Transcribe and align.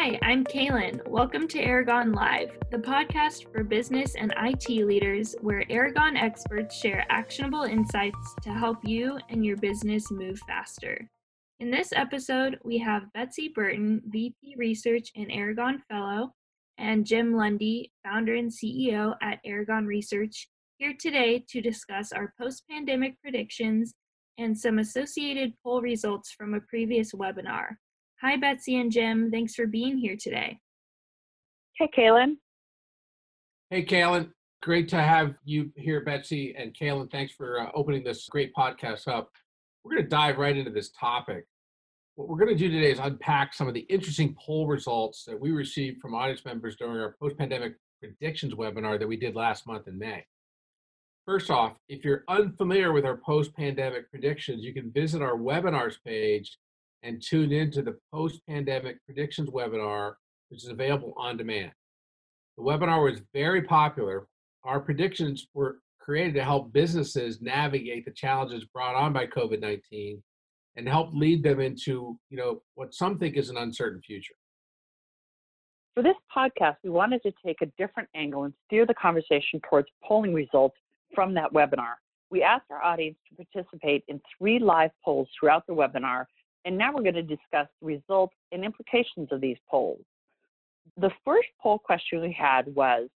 Hi, 0.00 0.16
I'm 0.22 0.44
Kaylin. 0.44 1.04
Welcome 1.08 1.48
to 1.48 1.58
Aragon 1.58 2.12
Live, 2.12 2.56
the 2.70 2.78
podcast 2.78 3.50
for 3.50 3.64
business 3.64 4.14
and 4.14 4.32
IT 4.36 4.68
leaders 4.68 5.34
where 5.40 5.64
Aragon 5.68 6.16
experts 6.16 6.76
share 6.76 7.04
actionable 7.10 7.64
insights 7.64 8.36
to 8.42 8.50
help 8.50 8.78
you 8.84 9.18
and 9.28 9.44
your 9.44 9.56
business 9.56 10.08
move 10.12 10.38
faster. 10.46 11.10
In 11.58 11.72
this 11.72 11.92
episode, 11.92 12.60
we 12.62 12.78
have 12.78 13.12
Betsy 13.12 13.50
Burton, 13.52 14.00
VP 14.06 14.54
Research 14.56 15.10
and 15.16 15.32
Aragon 15.32 15.82
Fellow, 15.88 16.30
and 16.78 17.04
Jim 17.04 17.34
Lundy, 17.34 17.90
founder 18.04 18.36
and 18.36 18.52
CEO 18.52 19.16
at 19.20 19.40
Aragon 19.44 19.84
Research, 19.84 20.48
here 20.76 20.94
today 20.96 21.44
to 21.48 21.60
discuss 21.60 22.12
our 22.12 22.32
post 22.40 22.62
pandemic 22.70 23.20
predictions 23.20 23.94
and 24.38 24.56
some 24.56 24.78
associated 24.78 25.54
poll 25.64 25.82
results 25.82 26.30
from 26.30 26.54
a 26.54 26.60
previous 26.60 27.10
webinar. 27.14 27.70
Hi, 28.20 28.36
Betsy 28.36 28.80
and 28.80 28.90
Jim. 28.90 29.30
Thanks 29.30 29.54
for 29.54 29.68
being 29.68 29.96
here 29.96 30.16
today. 30.18 30.58
Hey, 31.76 31.88
Kaylin. 31.96 32.38
Hey, 33.70 33.84
Kaylin. 33.84 34.30
Great 34.60 34.88
to 34.88 34.96
have 34.96 35.34
you 35.44 35.70
here, 35.76 36.00
Betsy. 36.04 36.52
And 36.58 36.76
Kaylin, 36.76 37.08
thanks 37.12 37.32
for 37.32 37.60
uh, 37.60 37.70
opening 37.74 38.02
this 38.02 38.26
great 38.28 38.52
podcast 38.54 39.06
up. 39.06 39.30
We're 39.84 39.92
going 39.92 40.02
to 40.02 40.08
dive 40.08 40.38
right 40.38 40.56
into 40.56 40.72
this 40.72 40.90
topic. 40.90 41.44
What 42.16 42.28
we're 42.28 42.38
going 42.38 42.48
to 42.48 42.56
do 42.56 42.68
today 42.68 42.90
is 42.90 42.98
unpack 42.98 43.54
some 43.54 43.68
of 43.68 43.74
the 43.74 43.86
interesting 43.88 44.34
poll 44.44 44.66
results 44.66 45.22
that 45.26 45.38
we 45.38 45.52
received 45.52 46.00
from 46.00 46.16
audience 46.16 46.44
members 46.44 46.74
during 46.74 47.00
our 47.00 47.14
post 47.20 47.38
pandemic 47.38 47.74
predictions 48.00 48.54
webinar 48.54 48.98
that 48.98 49.06
we 49.06 49.16
did 49.16 49.36
last 49.36 49.64
month 49.64 49.86
in 49.86 49.96
May. 49.96 50.24
First 51.24 51.52
off, 51.52 51.76
if 51.88 52.04
you're 52.04 52.24
unfamiliar 52.26 52.92
with 52.92 53.04
our 53.04 53.18
post 53.18 53.54
pandemic 53.54 54.10
predictions, 54.10 54.64
you 54.64 54.74
can 54.74 54.90
visit 54.90 55.22
our 55.22 55.36
webinars 55.36 55.94
page 56.04 56.58
and 57.02 57.22
tune 57.22 57.52
into 57.52 57.82
the 57.82 57.96
post 58.12 58.40
pandemic 58.48 59.04
predictions 59.04 59.50
webinar, 59.50 60.14
which 60.48 60.64
is 60.64 60.70
available 60.70 61.14
on 61.16 61.36
demand. 61.36 61.72
The 62.56 62.64
webinar 62.64 63.02
was 63.02 63.20
very 63.32 63.62
popular. 63.62 64.26
Our 64.64 64.80
predictions 64.80 65.46
were 65.54 65.78
created 66.00 66.34
to 66.34 66.44
help 66.44 66.72
businesses 66.72 67.40
navigate 67.40 68.04
the 68.04 68.10
challenges 68.10 68.64
brought 68.64 68.94
on 68.94 69.12
by 69.12 69.26
COVID 69.26 69.60
19 69.60 70.22
and 70.76 70.88
help 70.88 71.12
lead 71.12 71.42
them 71.42 71.60
into 71.60 72.18
you 72.30 72.36
know 72.36 72.62
what 72.74 72.94
some 72.94 73.18
think 73.18 73.36
is 73.36 73.50
an 73.50 73.56
uncertain 73.56 74.00
future. 74.00 74.34
For 75.94 76.02
this 76.02 76.16
podcast, 76.34 76.76
we 76.84 76.90
wanted 76.90 77.22
to 77.24 77.32
take 77.44 77.60
a 77.60 77.66
different 77.76 78.08
angle 78.14 78.44
and 78.44 78.54
steer 78.66 78.86
the 78.86 78.94
conversation 78.94 79.60
towards 79.68 79.88
polling 80.04 80.32
results 80.32 80.76
from 81.14 81.34
that 81.34 81.52
webinar. 81.52 81.94
We 82.30 82.42
asked 82.42 82.66
our 82.70 82.82
audience 82.82 83.16
to 83.28 83.44
participate 83.44 84.04
in 84.06 84.20
three 84.38 84.58
live 84.58 84.90
polls 85.04 85.28
throughout 85.38 85.66
the 85.66 85.74
webinar 85.74 86.24
and 86.68 86.76
now 86.76 86.92
we're 86.92 87.02
going 87.02 87.14
to 87.14 87.22
discuss 87.22 87.66
the 87.80 87.86
results 87.86 88.34
and 88.52 88.62
implications 88.62 89.28
of 89.32 89.40
these 89.40 89.56
polls. 89.70 90.02
The 90.98 91.10
first 91.24 91.48
poll 91.62 91.78
question 91.78 92.20
we 92.20 92.30
had 92.30 92.66
was, 92.74 93.08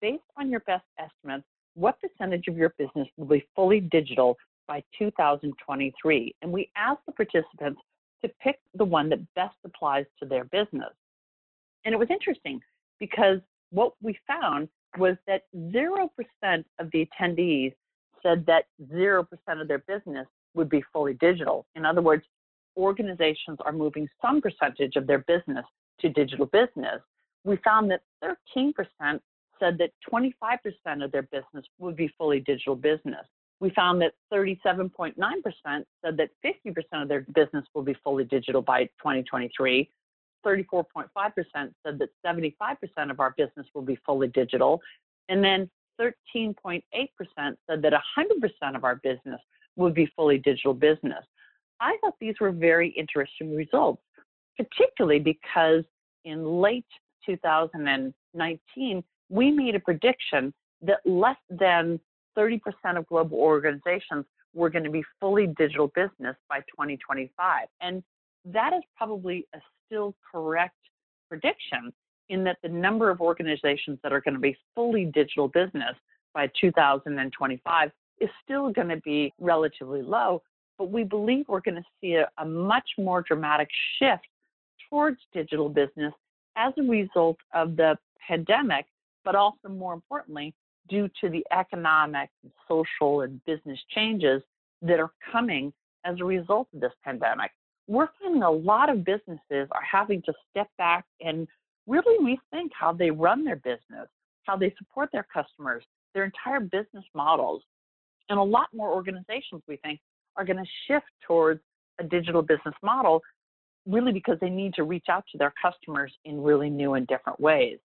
based 0.00 0.22
on 0.38 0.48
your 0.48 0.60
best 0.60 0.84
estimates, 0.96 1.44
what 1.74 1.96
percentage 2.00 2.46
of 2.46 2.56
your 2.56 2.72
business 2.78 3.08
will 3.16 3.26
be 3.26 3.44
fully 3.56 3.80
digital 3.80 4.36
by 4.68 4.84
2023? 4.96 6.36
And 6.40 6.52
we 6.52 6.70
asked 6.76 7.00
the 7.04 7.10
participants 7.10 7.80
to 8.22 8.30
pick 8.40 8.60
the 8.74 8.84
one 8.84 9.08
that 9.08 9.18
best 9.34 9.56
applies 9.64 10.06
to 10.20 10.28
their 10.28 10.44
business. 10.44 10.94
And 11.84 11.92
it 11.92 11.98
was 11.98 12.10
interesting 12.10 12.60
because 13.00 13.40
what 13.70 13.94
we 14.00 14.16
found 14.28 14.68
was 14.98 15.16
that 15.26 15.42
0% 15.56 16.08
of 16.78 16.90
the 16.92 17.08
attendees 17.08 17.74
said 18.22 18.46
that 18.46 18.66
0% 18.92 19.26
of 19.60 19.66
their 19.66 19.78
business 19.78 20.28
would 20.54 20.68
be 20.68 20.84
fully 20.92 21.14
digital. 21.14 21.66
In 21.74 21.84
other 21.84 22.02
words, 22.02 22.22
organizations 22.80 23.58
are 23.64 23.72
moving 23.72 24.08
some 24.20 24.40
percentage 24.40 24.96
of 24.96 25.06
their 25.06 25.20
business 25.20 25.64
to 26.00 26.08
digital 26.08 26.46
business, 26.46 27.00
we 27.44 27.56
found 27.64 27.90
that 27.90 28.02
13% 28.24 28.74
said 29.58 29.78
that 29.78 29.90
25% 30.10 31.04
of 31.04 31.12
their 31.12 31.22
business 31.22 31.64
would 31.78 31.96
be 31.96 32.08
fully 32.18 32.40
digital 32.40 32.76
business. 32.76 33.26
We 33.60 33.70
found 33.70 34.00
that 34.00 34.14
37.9% 34.32 35.14
said 35.64 36.16
that 36.16 36.30
50% 36.44 37.02
of 37.02 37.08
their 37.08 37.26
business 37.34 37.64
will 37.74 37.82
be 37.82 37.94
fully 38.02 38.24
digital 38.24 38.62
by 38.62 38.84
2023. 38.84 39.90
34.5% 40.44 41.04
said 41.54 41.74
that 41.84 42.08
75% 42.26 43.10
of 43.10 43.20
our 43.20 43.34
business 43.36 43.66
will 43.74 43.82
be 43.82 43.98
fully 44.06 44.28
digital. 44.28 44.80
And 45.28 45.44
then 45.44 45.70
13.8% 46.00 46.82
said 47.36 47.82
that 47.82 47.92
100% 47.92 48.76
of 48.76 48.84
our 48.84 48.96
business 48.96 49.40
would 49.76 49.92
be 49.92 50.06
fully 50.16 50.38
digital 50.38 50.72
business. 50.72 51.24
I 51.80 51.96
thought 52.00 52.14
these 52.20 52.34
were 52.40 52.52
very 52.52 52.90
interesting 52.90 53.54
results, 53.54 54.02
particularly 54.56 55.20
because 55.20 55.84
in 56.24 56.60
late 56.60 56.86
2019, 57.26 59.04
we 59.28 59.50
made 59.50 59.74
a 59.74 59.80
prediction 59.80 60.52
that 60.82 61.00
less 61.04 61.36
than 61.48 61.98
30% 62.36 62.60
of 62.96 63.06
global 63.06 63.38
organizations 63.38 64.24
were 64.54 64.70
going 64.70 64.84
to 64.84 64.90
be 64.90 65.02
fully 65.20 65.46
digital 65.58 65.88
business 65.88 66.36
by 66.48 66.60
2025. 66.60 67.68
And 67.80 68.02
that 68.44 68.72
is 68.72 68.82
probably 68.96 69.46
a 69.54 69.58
still 69.86 70.14
correct 70.30 70.76
prediction 71.28 71.92
in 72.28 72.44
that 72.44 72.58
the 72.62 72.68
number 72.68 73.10
of 73.10 73.20
organizations 73.20 73.98
that 74.02 74.12
are 74.12 74.20
going 74.20 74.34
to 74.34 74.40
be 74.40 74.56
fully 74.74 75.04
digital 75.06 75.48
business 75.48 75.96
by 76.32 76.48
2025 76.60 77.90
is 78.20 78.28
still 78.44 78.70
going 78.70 78.88
to 78.88 78.98
be 78.98 79.32
relatively 79.40 80.02
low, 80.02 80.42
but 80.80 80.90
we 80.90 81.04
believe 81.04 81.44
we're 81.46 81.60
going 81.60 81.74
to 81.74 81.84
see 82.00 82.14
a, 82.14 82.26
a 82.38 82.44
much 82.46 82.88
more 82.96 83.20
dramatic 83.20 83.68
shift 83.98 84.26
towards 84.88 85.18
digital 85.34 85.68
business 85.68 86.14
as 86.56 86.72
a 86.78 86.82
result 86.82 87.36
of 87.52 87.76
the 87.76 87.98
pandemic, 88.26 88.86
but 89.22 89.34
also 89.34 89.68
more 89.68 89.92
importantly, 89.92 90.54
due 90.88 91.06
to 91.20 91.28
the 91.28 91.44
economic, 91.52 92.30
social, 92.66 93.20
and 93.20 93.44
business 93.44 93.78
changes 93.94 94.42
that 94.80 94.98
are 94.98 95.10
coming 95.30 95.70
as 96.06 96.18
a 96.18 96.24
result 96.24 96.66
of 96.72 96.80
this 96.80 96.94
pandemic. 97.04 97.50
We're 97.86 98.08
finding 98.18 98.42
a 98.42 98.50
lot 98.50 98.88
of 98.88 99.04
businesses 99.04 99.68
are 99.72 99.84
having 99.92 100.22
to 100.22 100.32
step 100.48 100.68
back 100.78 101.04
and 101.20 101.46
really 101.86 102.38
rethink 102.54 102.70
how 102.72 102.94
they 102.94 103.10
run 103.10 103.44
their 103.44 103.56
business, 103.56 104.08
how 104.44 104.56
they 104.56 104.74
support 104.78 105.10
their 105.12 105.26
customers, 105.30 105.84
their 106.14 106.24
entire 106.24 106.60
business 106.60 107.04
models. 107.14 107.62
And 108.30 108.38
a 108.38 108.42
lot 108.42 108.68
more 108.72 108.94
organizations, 108.94 109.62
we 109.68 109.76
think, 109.76 110.00
are 110.36 110.44
going 110.44 110.56
to 110.56 110.70
shift 110.86 111.06
towards 111.26 111.60
a 111.98 112.04
digital 112.04 112.42
business 112.42 112.74
model 112.82 113.22
really 113.86 114.12
because 114.12 114.38
they 114.40 114.50
need 114.50 114.74
to 114.74 114.84
reach 114.84 115.06
out 115.08 115.24
to 115.32 115.38
their 115.38 115.52
customers 115.60 116.12
in 116.24 116.42
really 116.42 116.70
new 116.70 116.94
and 116.94 117.06
different 117.06 117.38
ways. 117.40 117.78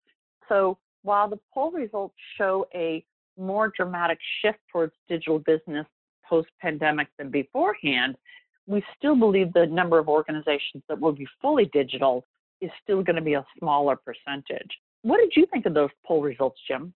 So 0.49 0.77
while 1.03 1.29
the 1.29 1.39
poll 1.53 1.71
results 1.71 2.15
show 2.37 2.67
a 2.73 3.03
more 3.37 3.71
dramatic 3.75 4.19
shift 4.41 4.59
towards 4.71 4.93
digital 5.07 5.39
business 5.39 5.85
post 6.27 6.49
pandemic 6.61 7.07
than 7.17 7.29
beforehand, 7.29 8.15
we 8.67 8.83
still 8.97 9.15
believe 9.15 9.51
the 9.53 9.65
number 9.65 9.99
of 9.99 10.07
organizations 10.07 10.83
that 10.87 10.99
will 10.99 11.11
be 11.11 11.27
fully 11.41 11.65
digital 11.73 12.25
is 12.61 12.71
still 12.81 13.03
going 13.03 13.15
to 13.15 13.21
be 13.21 13.33
a 13.33 13.45
smaller 13.59 13.97
percentage. 13.97 14.69
What 15.01 15.17
did 15.17 15.33
you 15.35 15.45
think 15.51 15.65
of 15.65 15.73
those 15.73 15.89
poll 16.05 16.21
results, 16.21 16.59
Jim? 16.65 16.93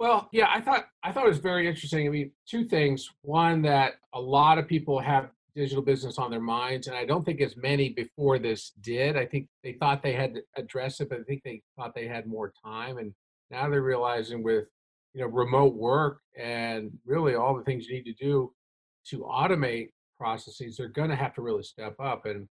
Well, 0.00 0.30
yeah, 0.32 0.46
I 0.50 0.62
thought 0.62 0.86
I 1.04 1.12
thought 1.12 1.26
it 1.26 1.28
was 1.28 1.38
very 1.38 1.68
interesting. 1.68 2.06
I 2.06 2.10
mean, 2.10 2.32
two 2.48 2.64
things. 2.64 3.06
One, 3.20 3.60
that 3.62 3.96
a 4.14 4.20
lot 4.20 4.56
of 4.56 4.66
people 4.66 4.98
have 4.98 5.28
digital 5.54 5.82
business 5.82 6.16
on 6.16 6.30
their 6.30 6.40
minds, 6.40 6.86
and 6.86 6.96
I 6.96 7.04
don't 7.04 7.22
think 7.22 7.42
as 7.42 7.54
many 7.54 7.90
before 7.90 8.38
this 8.38 8.72
did. 8.80 9.18
I 9.18 9.26
think 9.26 9.48
they 9.62 9.74
thought 9.74 10.02
they 10.02 10.14
had 10.14 10.36
to 10.36 10.42
address 10.56 11.00
it, 11.00 11.10
but 11.10 11.20
I 11.20 11.22
think 11.24 11.42
they 11.44 11.60
thought 11.76 11.94
they 11.94 12.06
had 12.06 12.26
more 12.26 12.50
time, 12.64 12.96
and 12.96 13.12
now 13.50 13.68
they're 13.68 13.82
realizing 13.82 14.42
with 14.42 14.64
you 15.12 15.20
know 15.20 15.26
remote 15.26 15.74
work 15.74 16.20
and 16.38 16.90
really 17.04 17.34
all 17.34 17.54
the 17.54 17.64
things 17.64 17.86
you 17.86 17.96
need 17.96 18.10
to 18.10 18.24
do 18.24 18.50
to 19.08 19.18
automate 19.18 19.90
processes, 20.18 20.78
they're 20.78 20.88
going 20.88 21.10
to 21.10 21.16
have 21.16 21.34
to 21.34 21.42
really 21.42 21.62
step 21.62 21.94
up. 22.00 22.24
And 22.24 22.48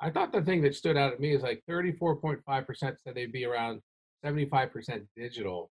I 0.00 0.10
thought 0.10 0.32
the 0.32 0.42
thing 0.42 0.62
that 0.62 0.74
stood 0.74 0.96
out 0.96 1.12
at 1.12 1.20
me 1.20 1.32
is 1.32 1.42
like 1.42 1.62
34.5% 1.70 2.42
said 2.80 2.98
they'd 3.14 3.30
be 3.30 3.44
around 3.44 3.82
75% 4.24 5.06
digital 5.16 5.70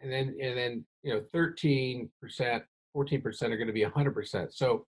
and 0.00 0.12
then 0.12 0.36
and 0.40 0.56
then 0.56 0.84
you 1.02 1.12
know 1.12 1.22
13 1.32 2.10
percent 2.20 2.62
14 2.92 3.20
percent 3.20 3.52
are 3.52 3.56
going 3.56 3.66
to 3.66 3.72
be 3.72 3.84
100 3.84 4.14
percent. 4.14 4.54
So 4.54 4.86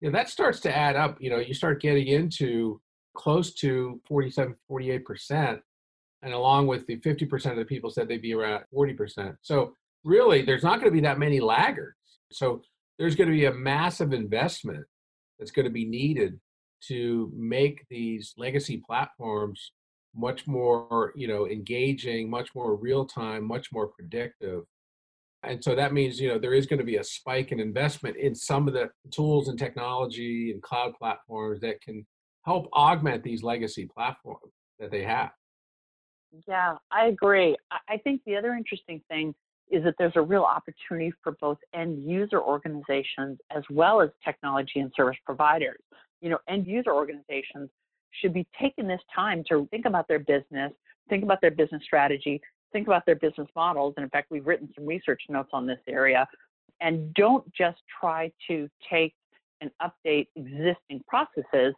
you 0.00 0.10
know, 0.10 0.16
that 0.16 0.28
starts 0.28 0.60
to 0.60 0.76
add 0.76 0.96
up 0.96 1.16
you 1.20 1.30
know 1.30 1.38
you 1.38 1.54
start 1.54 1.80
getting 1.80 2.08
into 2.08 2.80
close 3.14 3.54
to 3.54 4.00
47 4.08 4.54
48 4.68 5.04
percent 5.04 5.60
and 6.22 6.32
along 6.32 6.66
with 6.66 6.86
the 6.86 6.96
50 6.96 7.26
percent 7.26 7.52
of 7.52 7.58
the 7.58 7.64
people 7.64 7.90
said 7.90 8.08
they'd 8.08 8.22
be 8.22 8.34
around 8.34 8.64
40 8.72 8.94
percent. 8.94 9.36
So 9.42 9.74
really 10.04 10.42
there's 10.42 10.64
not 10.64 10.80
going 10.80 10.90
to 10.90 10.94
be 10.94 11.00
that 11.00 11.18
many 11.18 11.40
laggards. 11.40 11.96
So 12.32 12.62
there's 12.98 13.16
going 13.16 13.28
to 13.28 13.34
be 13.36 13.46
a 13.46 13.52
massive 13.52 14.12
investment 14.12 14.84
that's 15.38 15.50
going 15.50 15.64
to 15.64 15.72
be 15.72 15.84
needed 15.84 16.38
to 16.88 17.32
make 17.34 17.86
these 17.88 18.34
legacy 18.36 18.82
platforms 18.86 19.72
much 20.16 20.46
more 20.46 21.12
you 21.16 21.26
know 21.26 21.46
engaging 21.46 22.30
much 22.30 22.54
more 22.54 22.76
real 22.76 23.04
time 23.04 23.44
much 23.44 23.72
more 23.72 23.88
predictive 23.88 24.62
and 25.42 25.62
so 25.62 25.74
that 25.74 25.92
means 25.92 26.20
you 26.20 26.28
know 26.28 26.38
there 26.38 26.54
is 26.54 26.66
going 26.66 26.78
to 26.78 26.84
be 26.84 26.96
a 26.96 27.04
spike 27.04 27.52
in 27.52 27.60
investment 27.60 28.16
in 28.16 28.34
some 28.34 28.68
of 28.68 28.74
the 28.74 28.88
tools 29.10 29.48
and 29.48 29.58
technology 29.58 30.52
and 30.52 30.62
cloud 30.62 30.92
platforms 30.98 31.60
that 31.60 31.80
can 31.80 32.06
help 32.44 32.68
augment 32.72 33.22
these 33.22 33.42
legacy 33.42 33.88
platforms 33.92 34.52
that 34.78 34.90
they 34.90 35.02
have 35.02 35.30
Yeah, 36.46 36.76
I 36.90 37.06
agree. 37.06 37.56
I 37.88 37.96
think 37.98 38.22
the 38.26 38.36
other 38.36 38.54
interesting 38.54 39.00
thing 39.08 39.34
is 39.70 39.82
that 39.84 39.94
there's 39.98 40.16
a 40.16 40.22
real 40.22 40.42
opportunity 40.42 41.12
for 41.22 41.32
both 41.40 41.58
end 41.74 42.08
user 42.08 42.40
organizations 42.40 43.38
as 43.54 43.62
well 43.70 44.00
as 44.00 44.10
technology 44.24 44.80
and 44.80 44.92
service 44.96 45.16
providers. 45.24 45.80
You 46.20 46.30
know, 46.30 46.38
end 46.48 46.66
user 46.66 46.92
organizations 46.92 47.70
should 48.20 48.32
be 48.32 48.46
taking 48.60 48.86
this 48.86 49.00
time 49.14 49.44
to 49.48 49.66
think 49.70 49.86
about 49.86 50.08
their 50.08 50.18
business, 50.18 50.72
think 51.08 51.24
about 51.24 51.40
their 51.40 51.50
business 51.50 51.82
strategy, 51.84 52.40
think 52.72 52.86
about 52.86 53.06
their 53.06 53.16
business 53.16 53.48
models. 53.54 53.94
And 53.96 54.04
in 54.04 54.10
fact, 54.10 54.30
we've 54.30 54.46
written 54.46 54.68
some 54.74 54.86
research 54.86 55.22
notes 55.28 55.50
on 55.52 55.66
this 55.66 55.78
area. 55.88 56.26
And 56.80 57.14
don't 57.14 57.44
just 57.54 57.78
try 58.00 58.32
to 58.48 58.68
take 58.90 59.14
and 59.60 59.70
update 59.80 60.28
existing 60.36 61.02
processes. 61.06 61.74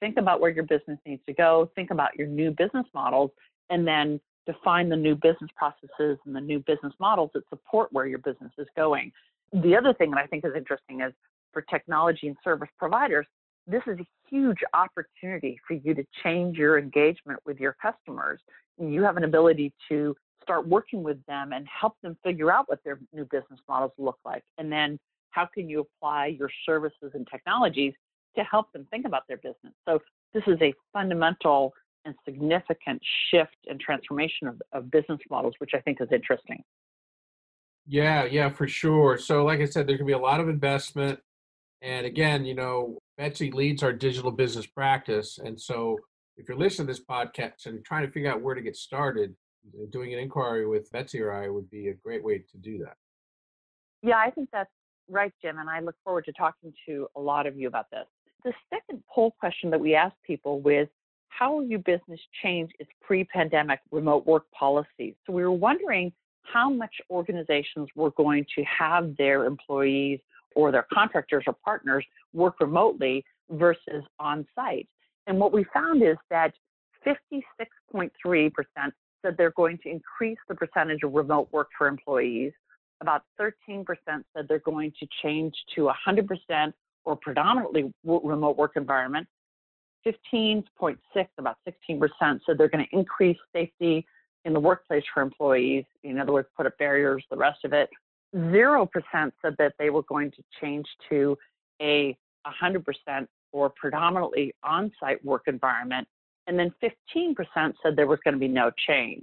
Think 0.00 0.16
about 0.18 0.40
where 0.40 0.50
your 0.50 0.64
business 0.64 0.98
needs 1.06 1.22
to 1.26 1.32
go, 1.32 1.70
think 1.74 1.90
about 1.90 2.10
your 2.16 2.26
new 2.26 2.50
business 2.50 2.86
models, 2.92 3.30
and 3.70 3.86
then 3.86 4.20
define 4.46 4.88
the 4.88 4.96
new 4.96 5.14
business 5.14 5.50
processes 5.56 6.18
and 6.26 6.34
the 6.34 6.40
new 6.40 6.58
business 6.60 6.92
models 6.98 7.30
that 7.34 7.48
support 7.48 7.92
where 7.92 8.06
your 8.06 8.18
business 8.18 8.50
is 8.58 8.66
going. 8.76 9.12
The 9.52 9.76
other 9.76 9.94
thing 9.94 10.10
that 10.10 10.18
I 10.18 10.26
think 10.26 10.44
is 10.44 10.52
interesting 10.56 11.02
is 11.02 11.12
for 11.52 11.62
technology 11.62 12.26
and 12.26 12.36
service 12.42 12.68
providers, 12.78 13.26
this 13.66 13.82
is 13.86 13.98
a 13.98 14.06
huge 14.28 14.58
opportunity 14.74 15.58
for 15.66 15.74
you 15.74 15.94
to 15.94 16.04
change 16.22 16.56
your 16.56 16.78
engagement 16.78 17.38
with 17.46 17.60
your 17.60 17.76
customers. 17.80 18.40
You 18.78 19.02
have 19.02 19.16
an 19.16 19.24
ability 19.24 19.72
to 19.88 20.14
start 20.42 20.66
working 20.66 21.02
with 21.02 21.24
them 21.26 21.52
and 21.52 21.66
help 21.68 21.94
them 22.02 22.16
figure 22.24 22.50
out 22.50 22.68
what 22.68 22.80
their 22.84 22.98
new 23.12 23.24
business 23.26 23.60
models 23.68 23.92
look 23.98 24.18
like. 24.24 24.42
And 24.58 24.70
then 24.72 24.98
how 25.30 25.48
can 25.52 25.68
you 25.68 25.86
apply 26.00 26.26
your 26.38 26.50
services 26.66 27.12
and 27.14 27.26
technologies 27.30 27.94
to 28.36 28.42
help 28.44 28.72
them 28.72 28.86
think 28.90 29.06
about 29.06 29.22
their 29.28 29.36
business? 29.36 29.72
So 29.88 30.00
this 30.34 30.42
is 30.46 30.56
a 30.60 30.74
fundamental 30.92 31.72
and 32.04 32.14
significant 32.24 33.00
shift 33.30 33.56
and 33.68 33.78
transformation 33.78 34.48
of, 34.48 34.60
of 34.72 34.90
business 34.90 35.20
models, 35.30 35.54
which 35.58 35.70
I 35.74 35.80
think 35.80 36.00
is 36.00 36.08
interesting. 36.12 36.62
Yeah, 37.86 38.24
yeah, 38.24 38.48
for 38.48 38.66
sure. 38.66 39.18
So, 39.18 39.44
like 39.44 39.60
I 39.60 39.64
said, 39.64 39.86
going 39.86 39.98
to 39.98 40.04
be 40.04 40.12
a 40.12 40.18
lot 40.18 40.40
of 40.40 40.48
investment. 40.48 41.20
And 41.80 42.06
again, 42.06 42.44
you 42.44 42.54
know, 42.54 42.98
Betsy 43.22 43.52
leads 43.52 43.84
our 43.84 43.92
digital 43.92 44.32
business 44.32 44.66
practice. 44.66 45.38
And 45.38 45.60
so, 45.60 45.96
if 46.36 46.48
you're 46.48 46.58
listening 46.58 46.88
to 46.88 46.92
this 46.92 47.04
podcast 47.04 47.66
and 47.66 47.84
trying 47.84 48.04
to 48.04 48.10
figure 48.10 48.28
out 48.28 48.42
where 48.42 48.56
to 48.56 48.60
get 48.60 48.74
started, 48.74 49.36
uh, 49.80 49.84
doing 49.92 50.12
an 50.12 50.18
inquiry 50.18 50.66
with 50.66 50.90
Betsy 50.90 51.20
or 51.20 51.32
I 51.32 51.48
would 51.48 51.70
be 51.70 51.86
a 51.86 51.94
great 51.94 52.24
way 52.24 52.38
to 52.38 52.58
do 52.58 52.78
that. 52.78 52.96
Yeah, 54.02 54.16
I 54.16 54.30
think 54.30 54.48
that's 54.52 54.72
right, 55.08 55.32
Jim. 55.40 55.60
And 55.60 55.70
I 55.70 55.78
look 55.78 55.94
forward 56.02 56.24
to 56.24 56.32
talking 56.32 56.72
to 56.88 57.06
a 57.14 57.20
lot 57.20 57.46
of 57.46 57.56
you 57.56 57.68
about 57.68 57.86
this. 57.92 58.06
The 58.42 58.52
second 58.74 59.04
poll 59.08 59.36
question 59.38 59.70
that 59.70 59.78
we 59.78 59.94
asked 59.94 60.16
people 60.26 60.60
with 60.60 60.88
how 61.28 61.54
will 61.54 61.64
your 61.64 61.78
business 61.78 62.18
change 62.42 62.72
its 62.80 62.90
pre-pandemic 63.02 63.78
remote 63.92 64.26
work 64.26 64.50
policies? 64.50 65.14
So 65.24 65.32
we 65.32 65.44
were 65.44 65.52
wondering 65.52 66.12
how 66.42 66.70
much 66.70 66.94
organizations 67.08 67.88
were 67.94 68.10
going 68.10 68.46
to 68.56 68.64
have 68.64 69.16
their 69.16 69.44
employees 69.44 70.18
or 70.54 70.70
their 70.72 70.86
contractors 70.92 71.44
or 71.46 71.54
partners 71.64 72.04
work 72.32 72.60
remotely 72.60 73.24
versus 73.50 74.04
on 74.18 74.46
site. 74.54 74.88
And 75.26 75.38
what 75.38 75.52
we 75.52 75.64
found 75.72 76.02
is 76.02 76.16
that 76.30 76.52
56.3% 77.06 78.50
said 79.22 79.36
they're 79.36 79.50
going 79.52 79.78
to 79.78 79.88
increase 79.88 80.38
the 80.48 80.54
percentage 80.54 81.02
of 81.02 81.12
remote 81.12 81.48
work 81.52 81.68
for 81.76 81.86
employees. 81.86 82.52
About 83.00 83.22
13% 83.40 83.84
said 84.06 84.46
they're 84.48 84.58
going 84.60 84.92
to 85.00 85.06
change 85.22 85.54
to 85.74 85.90
100% 86.08 86.72
or 87.04 87.16
predominantly 87.16 87.92
remote 88.04 88.56
work 88.56 88.72
environment. 88.76 89.26
15.6, 90.06 90.96
about 91.38 91.56
16% 91.90 92.00
said 92.20 92.58
they're 92.58 92.68
going 92.68 92.84
to 92.84 92.96
increase 92.96 93.38
safety 93.52 94.04
in 94.44 94.52
the 94.52 94.60
workplace 94.60 95.04
for 95.12 95.22
employees. 95.22 95.84
In 96.02 96.18
other 96.18 96.32
words, 96.32 96.48
put 96.56 96.66
up 96.66 96.76
barriers, 96.78 97.24
the 97.30 97.36
rest 97.36 97.64
of 97.64 97.72
it. 97.72 97.88
0% 98.34 98.88
said 99.42 99.54
that 99.58 99.74
they 99.78 99.90
were 99.90 100.02
going 100.04 100.30
to 100.30 100.42
change 100.60 100.86
to 101.10 101.36
a 101.80 102.16
100% 102.46 102.84
or 103.52 103.70
predominantly 103.70 104.54
on 104.62 104.90
site 104.98 105.22
work 105.24 105.42
environment. 105.46 106.06
And 106.46 106.58
then 106.58 106.72
15% 106.82 107.36
said 107.82 107.96
there 107.96 108.06
was 108.06 108.18
going 108.24 108.34
to 108.34 108.40
be 108.40 108.48
no 108.48 108.70
change. 108.86 109.22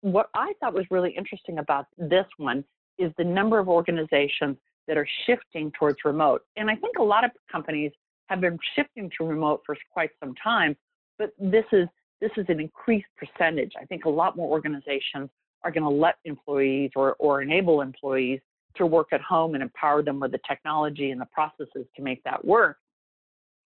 What 0.00 0.30
I 0.34 0.52
thought 0.60 0.72
was 0.72 0.86
really 0.90 1.10
interesting 1.10 1.58
about 1.58 1.86
this 1.98 2.26
one 2.38 2.64
is 2.98 3.12
the 3.18 3.24
number 3.24 3.58
of 3.58 3.68
organizations 3.68 4.56
that 4.86 4.96
are 4.96 5.08
shifting 5.26 5.70
towards 5.78 5.98
remote. 6.04 6.42
And 6.56 6.70
I 6.70 6.76
think 6.76 6.98
a 6.98 7.02
lot 7.02 7.24
of 7.24 7.30
companies 7.50 7.92
have 8.28 8.40
been 8.40 8.58
shifting 8.74 9.10
to 9.18 9.26
remote 9.26 9.62
for 9.66 9.76
quite 9.92 10.10
some 10.20 10.34
time, 10.42 10.76
but 11.18 11.32
this 11.38 11.64
is 11.72 11.88
this 12.20 12.30
is 12.36 12.44
an 12.48 12.60
increased 12.60 13.06
percentage. 13.16 13.72
I 13.80 13.84
think 13.86 14.04
a 14.04 14.10
lot 14.10 14.36
more 14.36 14.50
organizations 14.50 15.30
are 15.62 15.70
going 15.70 15.84
to 15.84 15.88
let 15.90 16.16
employees 16.24 16.90
or, 16.96 17.14
or 17.18 17.42
enable 17.42 17.80
employees 17.80 18.40
to 18.76 18.86
work 18.86 19.08
at 19.12 19.20
home 19.20 19.54
and 19.54 19.62
empower 19.62 20.02
them 20.02 20.20
with 20.20 20.32
the 20.32 20.40
technology 20.48 21.10
and 21.10 21.20
the 21.20 21.26
processes 21.26 21.86
to 21.96 22.02
make 22.02 22.22
that 22.24 22.44
work. 22.44 22.76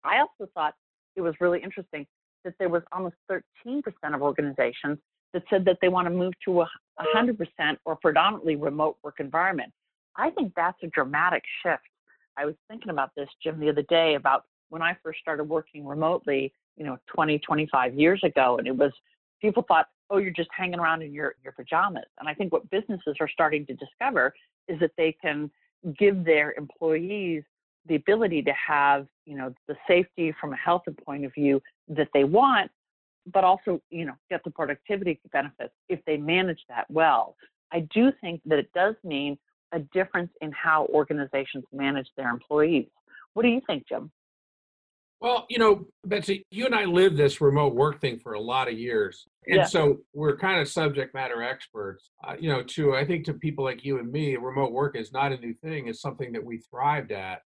I 0.03 0.19
also 0.19 0.49
thought 0.53 0.75
it 1.15 1.21
was 1.21 1.33
really 1.39 1.61
interesting 1.61 2.05
that 2.43 2.53
there 2.59 2.69
was 2.69 2.83
almost 2.91 3.15
13% 3.31 3.81
of 4.13 4.21
organizations 4.21 4.97
that 5.33 5.43
said 5.49 5.65
that 5.65 5.77
they 5.81 5.89
want 5.89 6.07
to 6.07 6.13
move 6.13 6.33
to 6.45 6.61
a 6.61 6.69
100% 7.15 7.37
or 7.85 7.95
predominantly 7.95 8.55
remote 8.55 8.97
work 9.03 9.19
environment. 9.19 9.71
I 10.15 10.29
think 10.31 10.53
that's 10.55 10.77
a 10.83 10.87
dramatic 10.87 11.43
shift. 11.63 11.83
I 12.37 12.45
was 12.45 12.55
thinking 12.69 12.89
about 12.89 13.11
this, 13.15 13.29
Jim, 13.43 13.59
the 13.59 13.69
other 13.69 13.83
day 13.83 14.15
about 14.15 14.45
when 14.69 14.81
I 14.81 14.97
first 15.03 15.19
started 15.19 15.45
working 15.45 15.85
remotely, 15.85 16.53
you 16.77 16.85
know, 16.85 16.97
20, 17.13 17.39
25 17.39 17.93
years 17.93 18.21
ago, 18.23 18.57
and 18.57 18.67
it 18.67 18.75
was 18.75 18.91
people 19.41 19.63
thought, 19.67 19.87
oh, 20.11 20.17
you're 20.17 20.31
just 20.31 20.49
hanging 20.55 20.79
around 20.79 21.01
in 21.01 21.13
your, 21.13 21.35
your 21.43 21.53
pajamas. 21.53 22.05
And 22.19 22.27
I 22.27 22.33
think 22.33 22.51
what 22.51 22.69
businesses 22.69 23.15
are 23.19 23.29
starting 23.29 23.65
to 23.67 23.73
discover 23.73 24.33
is 24.67 24.79
that 24.79 24.91
they 24.97 25.15
can 25.21 25.49
give 25.97 26.23
their 26.23 26.53
employees 26.57 27.43
the 27.87 27.95
ability 27.95 28.43
to 28.43 28.51
have, 28.53 29.07
you 29.25 29.35
know, 29.35 29.53
the 29.67 29.75
safety 29.87 30.33
from 30.39 30.53
a 30.53 30.57
health 30.57 30.83
point 31.05 31.25
of 31.25 31.33
view 31.33 31.61
that 31.87 32.09
they 32.13 32.23
want, 32.23 32.69
but 33.33 33.43
also, 33.43 33.81
you 33.89 34.05
know, 34.05 34.13
get 34.29 34.43
the 34.43 34.51
productivity 34.51 35.19
benefits 35.31 35.73
if 35.89 35.99
they 36.05 36.17
manage 36.17 36.59
that 36.69 36.85
well. 36.89 37.35
I 37.71 37.87
do 37.93 38.11
think 38.21 38.41
that 38.45 38.59
it 38.59 38.69
does 38.75 38.95
mean 39.03 39.37
a 39.71 39.79
difference 39.79 40.31
in 40.41 40.51
how 40.51 40.87
organizations 40.93 41.63
manage 41.71 42.07
their 42.17 42.29
employees. 42.29 42.87
What 43.33 43.43
do 43.43 43.49
you 43.49 43.61
think, 43.65 43.87
Jim? 43.87 44.11
Well, 45.21 45.45
you 45.49 45.59
know, 45.59 45.85
Betsy, 46.03 46.43
you 46.49 46.65
and 46.65 46.73
I 46.73 46.85
lived 46.85 47.15
this 47.15 47.41
remote 47.41 47.75
work 47.75 48.01
thing 48.01 48.17
for 48.17 48.33
a 48.33 48.41
lot 48.41 48.67
of 48.67 48.73
years. 48.73 49.27
And 49.45 49.57
yeah. 49.57 49.65
so 49.65 49.99
we're 50.13 50.35
kind 50.35 50.59
of 50.59 50.67
subject 50.67 51.13
matter 51.13 51.43
experts. 51.43 52.09
Uh, 52.23 52.35
you 52.39 52.49
know, 52.49 52.63
to 52.63 52.95
I 52.95 53.05
think 53.05 53.25
to 53.25 53.33
people 53.33 53.63
like 53.63 53.85
you 53.85 53.99
and 53.99 54.11
me, 54.11 54.35
remote 54.35 54.71
work 54.71 54.97
is 54.97 55.11
not 55.13 55.31
a 55.31 55.37
new 55.37 55.53
thing. 55.53 55.87
It's 55.87 56.01
something 56.01 56.31
that 56.31 56.43
we 56.43 56.57
thrived 56.57 57.11
at. 57.11 57.41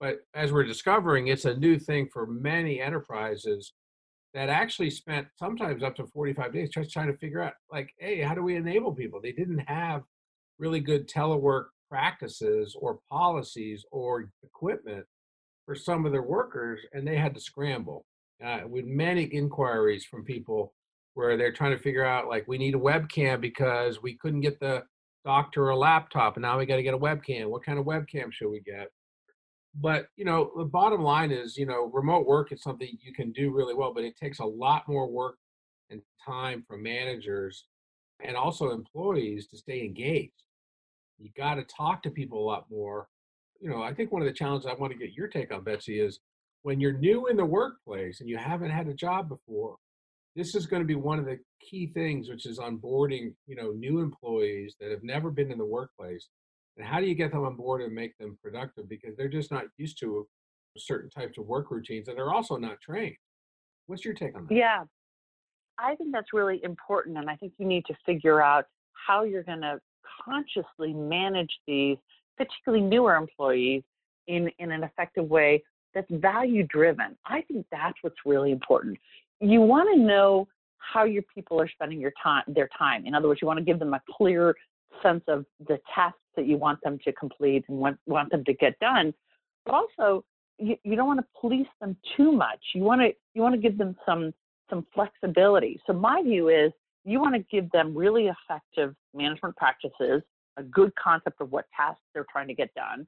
But 0.00 0.20
as 0.34 0.50
we're 0.50 0.64
discovering, 0.64 1.28
it's 1.28 1.44
a 1.44 1.56
new 1.56 1.78
thing 1.78 2.08
for 2.12 2.26
many 2.26 2.80
enterprises 2.80 3.74
that 4.34 4.48
actually 4.48 4.90
spent 4.90 5.28
sometimes 5.38 5.84
up 5.84 5.94
to 5.96 6.06
45 6.06 6.52
days 6.52 6.70
just 6.70 6.92
trying 6.92 7.08
to 7.08 7.18
figure 7.18 7.42
out, 7.42 7.54
like, 7.70 7.90
hey, 7.98 8.20
how 8.22 8.34
do 8.34 8.42
we 8.42 8.56
enable 8.56 8.92
people? 8.92 9.20
They 9.20 9.32
didn't 9.32 9.58
have 9.68 10.02
really 10.58 10.80
good 10.80 11.08
telework 11.08 11.66
practices 11.88 12.76
or 12.78 13.00
policies 13.10 13.84
or 13.92 14.30
equipment 14.42 15.06
for 15.66 15.74
some 15.74 16.06
of 16.06 16.12
their 16.12 16.22
workers, 16.22 16.80
and 16.92 17.06
they 17.06 17.16
had 17.16 17.34
to 17.34 17.40
scramble. 17.40 18.04
Uh, 18.44 18.60
with 18.66 18.86
many 18.86 19.24
inquiries 19.24 20.06
from 20.06 20.24
people 20.24 20.72
where 21.14 21.36
they're 21.36 21.52
trying 21.52 21.76
to 21.76 21.82
figure 21.82 22.04
out, 22.04 22.28
like, 22.28 22.48
we 22.48 22.56
need 22.56 22.74
a 22.74 22.78
webcam 22.78 23.40
because 23.40 24.02
we 24.02 24.16
couldn't 24.16 24.40
get 24.40 24.58
the 24.60 24.82
doctor 25.24 25.68
a 25.68 25.76
laptop, 25.76 26.36
and 26.36 26.42
now 26.42 26.58
we 26.58 26.64
got 26.64 26.76
to 26.76 26.82
get 26.82 26.94
a 26.94 26.98
webcam. 26.98 27.50
What 27.50 27.64
kind 27.64 27.78
of 27.78 27.84
webcam 27.84 28.32
should 28.32 28.50
we 28.50 28.60
get? 28.60 28.90
But 29.74 30.06
you 30.16 30.24
know, 30.24 30.50
the 30.56 30.64
bottom 30.64 31.02
line 31.02 31.30
is, 31.30 31.56
you 31.56 31.66
know, 31.66 31.90
remote 31.92 32.26
work 32.26 32.52
is 32.52 32.62
something 32.62 32.88
you 33.00 33.12
can 33.12 33.30
do 33.32 33.52
really 33.54 33.74
well, 33.74 33.94
but 33.94 34.04
it 34.04 34.16
takes 34.16 34.40
a 34.40 34.44
lot 34.44 34.88
more 34.88 35.08
work 35.08 35.36
and 35.90 36.02
time 36.24 36.64
from 36.66 36.82
managers 36.82 37.66
and 38.24 38.36
also 38.36 38.70
employees 38.70 39.46
to 39.48 39.56
stay 39.56 39.80
engaged. 39.80 40.42
You 41.18 41.30
got 41.36 41.54
to 41.54 41.64
talk 41.64 42.02
to 42.02 42.10
people 42.10 42.42
a 42.42 42.48
lot 42.48 42.66
more 42.70 43.08
you 43.60 43.68
know, 43.68 43.82
I 43.82 43.92
think 43.92 44.10
one 44.10 44.22
of 44.22 44.26
the 44.26 44.34
challenges 44.34 44.66
I 44.66 44.74
want 44.74 44.92
to 44.92 44.98
get 44.98 45.12
your 45.12 45.28
take 45.28 45.52
on, 45.52 45.62
Betsy, 45.62 46.00
is 46.00 46.18
when 46.62 46.80
you're 46.80 46.94
new 46.94 47.26
in 47.26 47.36
the 47.36 47.44
workplace 47.44 48.20
and 48.20 48.28
you 48.28 48.38
haven't 48.38 48.70
had 48.70 48.88
a 48.88 48.94
job 48.94 49.28
before, 49.28 49.76
this 50.34 50.54
is 50.54 50.66
going 50.66 50.82
to 50.82 50.86
be 50.86 50.94
one 50.94 51.18
of 51.18 51.26
the 51.26 51.38
key 51.60 51.88
things, 51.88 52.28
which 52.28 52.46
is 52.46 52.58
onboarding, 52.58 53.34
you 53.46 53.56
know, 53.56 53.72
new 53.72 54.00
employees 54.00 54.76
that 54.80 54.90
have 54.90 55.02
never 55.02 55.30
been 55.30 55.50
in 55.50 55.58
the 55.58 55.64
workplace. 55.64 56.28
And 56.76 56.86
how 56.86 57.00
do 57.00 57.06
you 57.06 57.14
get 57.14 57.32
them 57.32 57.44
on 57.44 57.56
board 57.56 57.82
and 57.82 57.94
make 57.94 58.16
them 58.18 58.38
productive? 58.42 58.88
Because 58.88 59.16
they're 59.16 59.28
just 59.28 59.50
not 59.50 59.64
used 59.76 59.98
to 60.00 60.26
certain 60.78 61.10
types 61.10 61.36
of 61.36 61.46
work 61.46 61.70
routines 61.70 62.08
and 62.08 62.16
they're 62.16 62.32
also 62.32 62.56
not 62.56 62.80
trained. 62.80 63.16
What's 63.86 64.04
your 64.04 64.14
take 64.14 64.36
on 64.36 64.46
that? 64.46 64.54
Yeah, 64.54 64.84
I 65.78 65.96
think 65.96 66.12
that's 66.12 66.32
really 66.32 66.60
important. 66.62 67.18
And 67.18 67.28
I 67.28 67.36
think 67.36 67.52
you 67.58 67.66
need 67.66 67.84
to 67.86 67.94
figure 68.06 68.40
out 68.40 68.66
how 69.06 69.24
you're 69.24 69.42
going 69.42 69.62
to 69.62 69.80
consciously 70.24 70.92
manage 70.94 71.58
these 71.66 71.96
particularly 72.36 72.84
newer 72.84 73.16
employees, 73.16 73.82
in, 74.30 74.50
in 74.58 74.70
an 74.70 74.84
effective 74.84 75.28
way 75.28 75.62
that's 75.94 76.10
value 76.10 76.64
driven. 76.64 77.16
I 77.26 77.42
think 77.42 77.66
that's 77.70 77.96
what's 78.02 78.16
really 78.24 78.52
important. 78.52 78.96
You 79.40 79.60
want 79.60 79.88
to 79.94 80.00
know 80.00 80.46
how 80.78 81.04
your 81.04 81.24
people 81.34 81.60
are 81.60 81.68
spending 81.68 82.00
your 82.00 82.12
time 82.22 82.44
their 82.46 82.68
time. 82.78 83.06
In 83.06 83.14
other 83.14 83.28
words, 83.28 83.40
you 83.42 83.46
want 83.46 83.58
to 83.58 83.64
give 83.64 83.78
them 83.78 83.92
a 83.92 84.00
clear 84.16 84.54
sense 85.02 85.22
of 85.28 85.44
the 85.66 85.78
tasks 85.94 86.18
that 86.36 86.46
you 86.46 86.56
want 86.56 86.80
them 86.82 86.98
to 87.04 87.12
complete 87.12 87.64
and 87.68 87.78
want, 87.78 87.98
want 88.06 88.30
them 88.30 88.44
to 88.44 88.54
get 88.54 88.78
done. 88.78 89.12
But 89.66 89.74
also 89.74 90.24
you, 90.58 90.76
you 90.84 90.96
don't 90.96 91.06
want 91.06 91.20
to 91.20 91.26
police 91.40 91.68
them 91.80 91.96
too 92.16 92.32
much. 92.32 92.60
You 92.74 92.82
want 92.82 93.00
to 93.00 93.12
you 93.34 93.42
want 93.42 93.54
to 93.54 93.60
give 93.60 93.78
them 93.78 93.96
some 94.06 94.32
some 94.68 94.86
flexibility. 94.94 95.80
So 95.86 95.92
my 95.92 96.22
view 96.22 96.48
is 96.48 96.72
you 97.04 97.20
want 97.20 97.34
to 97.34 97.42
give 97.50 97.70
them 97.72 97.96
really 97.96 98.28
effective 98.28 98.94
management 99.14 99.56
practices, 99.56 100.22
a 100.56 100.62
good 100.62 100.92
concept 100.96 101.40
of 101.40 101.52
what 101.52 101.66
tasks 101.76 102.02
they're 102.14 102.26
trying 102.30 102.48
to 102.48 102.54
get 102.54 102.72
done, 102.74 103.06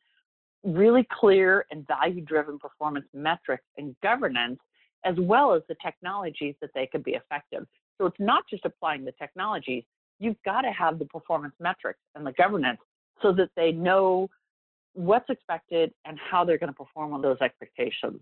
really 0.65 1.07
clear 1.11 1.67
and 1.71 1.87
value 1.87 2.21
driven 2.21 2.59
performance 2.59 3.07
metrics 3.13 3.65
and 3.77 3.97
governance, 4.03 4.61
as 5.05 5.17
well 5.19 5.53
as 5.53 5.63
the 5.69 5.77
technologies 5.85 6.55
that 6.61 6.71
they 6.75 6.87
can 6.87 7.03
be 7.03 7.13
effective. 7.13 7.67
So 7.99 8.07
it's 8.07 8.21
not 8.21 8.45
just 8.49 8.65
applying 8.65 9.05
the 9.05 9.13
technologies, 9.13 9.85
you've 10.19 10.41
got 10.45 10.63
to 10.63 10.71
have 10.71 10.99
the 10.99 11.05
performance 11.07 11.55
metrics 11.61 11.99
and 12.15 12.25
the 12.25 12.33
governance 12.33 12.79
so 13.21 13.33
that 13.33 13.51
they 13.57 13.73
know 13.73 14.29
what's 14.95 15.29
expected 15.31 15.93
and 16.05 16.19
how 16.19 16.45
they're 16.45 16.59
going 16.59 16.73
to 16.73 16.77
perform 16.77 17.13
on 17.13 17.23
those 17.23 17.39
expectations. 17.41 18.21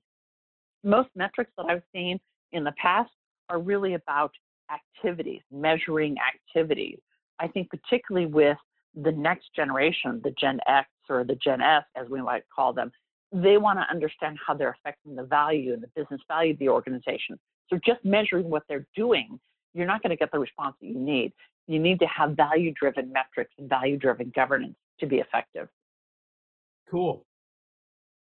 Most 0.83 1.09
metrics 1.15 1.51
that 1.57 1.67
I've 1.69 1.83
seen 1.95 2.19
in 2.53 2.65
the 2.65 2.73
past 2.81 3.11
are 3.49 3.59
really 3.59 3.95
about 3.95 4.33
activities, 4.73 5.43
measuring 5.53 6.17
activities. 6.19 6.99
I 7.39 7.49
think 7.49 7.69
particularly 7.71 8.27
with 8.27 8.57
the 8.95 9.13
next 9.13 9.55
generation, 9.55 10.21
the 10.25 10.33
Gen 10.33 10.61
X 10.67 10.89
or 11.09 11.25
the 11.25 11.37
Gen 11.37 11.61
S, 11.61 11.85
as 11.97 12.09
we 12.09 12.21
might 12.21 12.45
call 12.55 12.73
them, 12.73 12.91
they 13.33 13.59
want 13.59 13.79
to 13.79 13.87
understand 13.91 14.39
how 14.45 14.55
they're 14.55 14.77
affecting 14.85 15.15
the 15.15 15.23
value 15.23 15.73
and 15.73 15.83
the 15.83 15.89
business 15.95 16.21
value 16.27 16.53
of 16.53 16.59
the 16.59 16.69
organization. 16.69 17.39
So 17.69 17.79
just 17.85 18.05
measuring 18.05 18.51
what 18.51 18.65
they're 18.69 18.87
doing, 18.97 19.39
you're 19.75 19.87
not 19.87 20.03
going 20.03 20.11
to 20.11 20.17
get 20.17 20.33
the 20.33 20.39
response 20.39 20.75
that 20.81 20.89
you 20.89 20.99
need. 20.99 21.33
You 21.69 21.79
need 21.79 22.01
to 22.01 22.07
have 22.07 22.33
value 22.33 22.73
driven 22.73 23.13
metrics 23.13 23.53
and 23.59 23.69
value 23.69 23.97
driven 23.97 24.33
governance 24.35 24.75
to 24.99 25.07
be 25.07 25.17
effective. 25.17 25.69
Cool. 26.91 27.25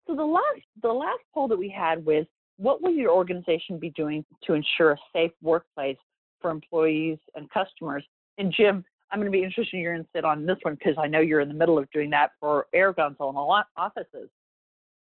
So 0.05 0.15
the 0.15 0.23
last 0.23 0.61
the 0.81 0.93
last 0.93 1.21
poll 1.33 1.47
that 1.47 1.57
we 1.57 1.69
had 1.69 2.05
was 2.05 2.25
what 2.57 2.81
will 2.81 2.91
your 2.91 3.11
organization 3.11 3.79
be 3.79 3.89
doing 3.91 4.23
to 4.43 4.53
ensure 4.53 4.91
a 4.91 4.97
safe 5.13 5.31
workplace 5.41 5.97
for 6.41 6.51
employees 6.51 7.17
and 7.35 7.49
customers? 7.49 8.03
And 8.37 8.53
Jim, 8.55 8.83
I'm 9.11 9.19
going 9.19 9.31
to 9.31 9.35
be 9.37 9.43
interested 9.43 9.77
in 9.77 9.81
your 9.81 9.95
insight 9.95 10.23
on 10.23 10.45
this 10.45 10.57
one 10.61 10.75
because 10.75 10.95
I 10.97 11.07
know 11.07 11.19
you're 11.19 11.39
in 11.39 11.47
the 11.47 11.53
middle 11.53 11.77
of 11.77 11.89
doing 11.91 12.09
that 12.11 12.31
for 12.39 12.67
Aragon's 12.73 13.17
own 13.19 13.35
offices. 13.35 14.29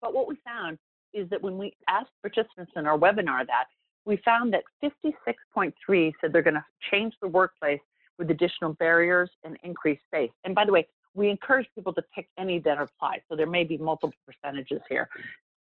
But 0.01 0.13
what 0.13 0.27
we 0.27 0.37
found 0.45 0.77
is 1.13 1.29
that 1.29 1.41
when 1.41 1.57
we 1.57 1.75
asked 1.87 2.11
participants 2.21 2.71
in 2.75 2.85
our 2.85 2.97
webinar 2.97 3.45
that, 3.47 3.65
we 4.05 4.17
found 4.23 4.53
that 4.53 4.63
56.3 4.81 6.13
said 6.21 6.31
they're 6.31 6.41
going 6.41 6.53
to 6.53 6.65
change 6.91 7.13
the 7.21 7.27
workplace 7.27 7.81
with 8.17 8.31
additional 8.31 8.73
barriers 8.73 9.29
and 9.43 9.57
increased 9.63 10.01
space. 10.07 10.31
And 10.43 10.55
by 10.55 10.65
the 10.65 10.71
way, 10.71 10.87
we 11.13 11.29
encourage 11.29 11.67
people 11.75 11.93
to 11.93 12.01
pick 12.15 12.27
any 12.37 12.59
that 12.59 12.79
apply. 12.79 13.21
So 13.27 13.35
there 13.35 13.47
may 13.47 13.63
be 13.63 13.77
multiple 13.77 14.13
percentages 14.25 14.81
here. 14.87 15.09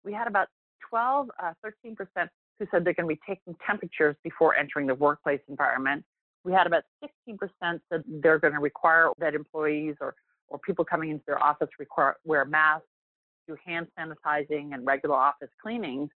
We 0.04 0.12
had 0.12 0.26
about 0.26 0.48
12, 0.90 1.30
uh, 1.42 1.52
13% 1.64 2.28
who 2.58 2.66
said 2.70 2.84
they're 2.84 2.92
going 2.92 3.08
to 3.08 3.14
be 3.14 3.20
taking 3.26 3.56
temperatures 3.66 4.16
before 4.22 4.54
entering 4.56 4.86
the 4.86 4.94
workplace 4.94 5.40
environment. 5.48 6.04
We 6.44 6.52
had 6.52 6.66
about 6.66 6.84
16% 7.02 7.38
said 7.62 8.04
they're 8.06 8.38
going 8.38 8.54
to 8.54 8.60
require 8.60 9.10
that 9.18 9.34
employees 9.34 9.96
or, 10.00 10.14
or 10.48 10.58
people 10.58 10.84
coming 10.84 11.10
into 11.10 11.24
their 11.26 11.42
office 11.42 11.68
require 11.78 12.16
wear 12.24 12.44
masks, 12.44 12.86
do 13.48 13.56
hand 13.64 13.86
sanitizing 13.98 14.74
and 14.74 14.86
regular 14.86 15.16
office 15.16 15.48
cleanings. 15.62 16.10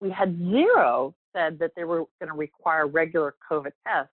We 0.00 0.10
had 0.10 0.36
zero 0.38 1.14
said 1.34 1.58
that 1.58 1.72
they 1.76 1.84
were 1.84 2.04
going 2.20 2.30
to 2.30 2.36
require 2.36 2.86
regular 2.86 3.34
COVID 3.50 3.72
tests. 3.86 4.12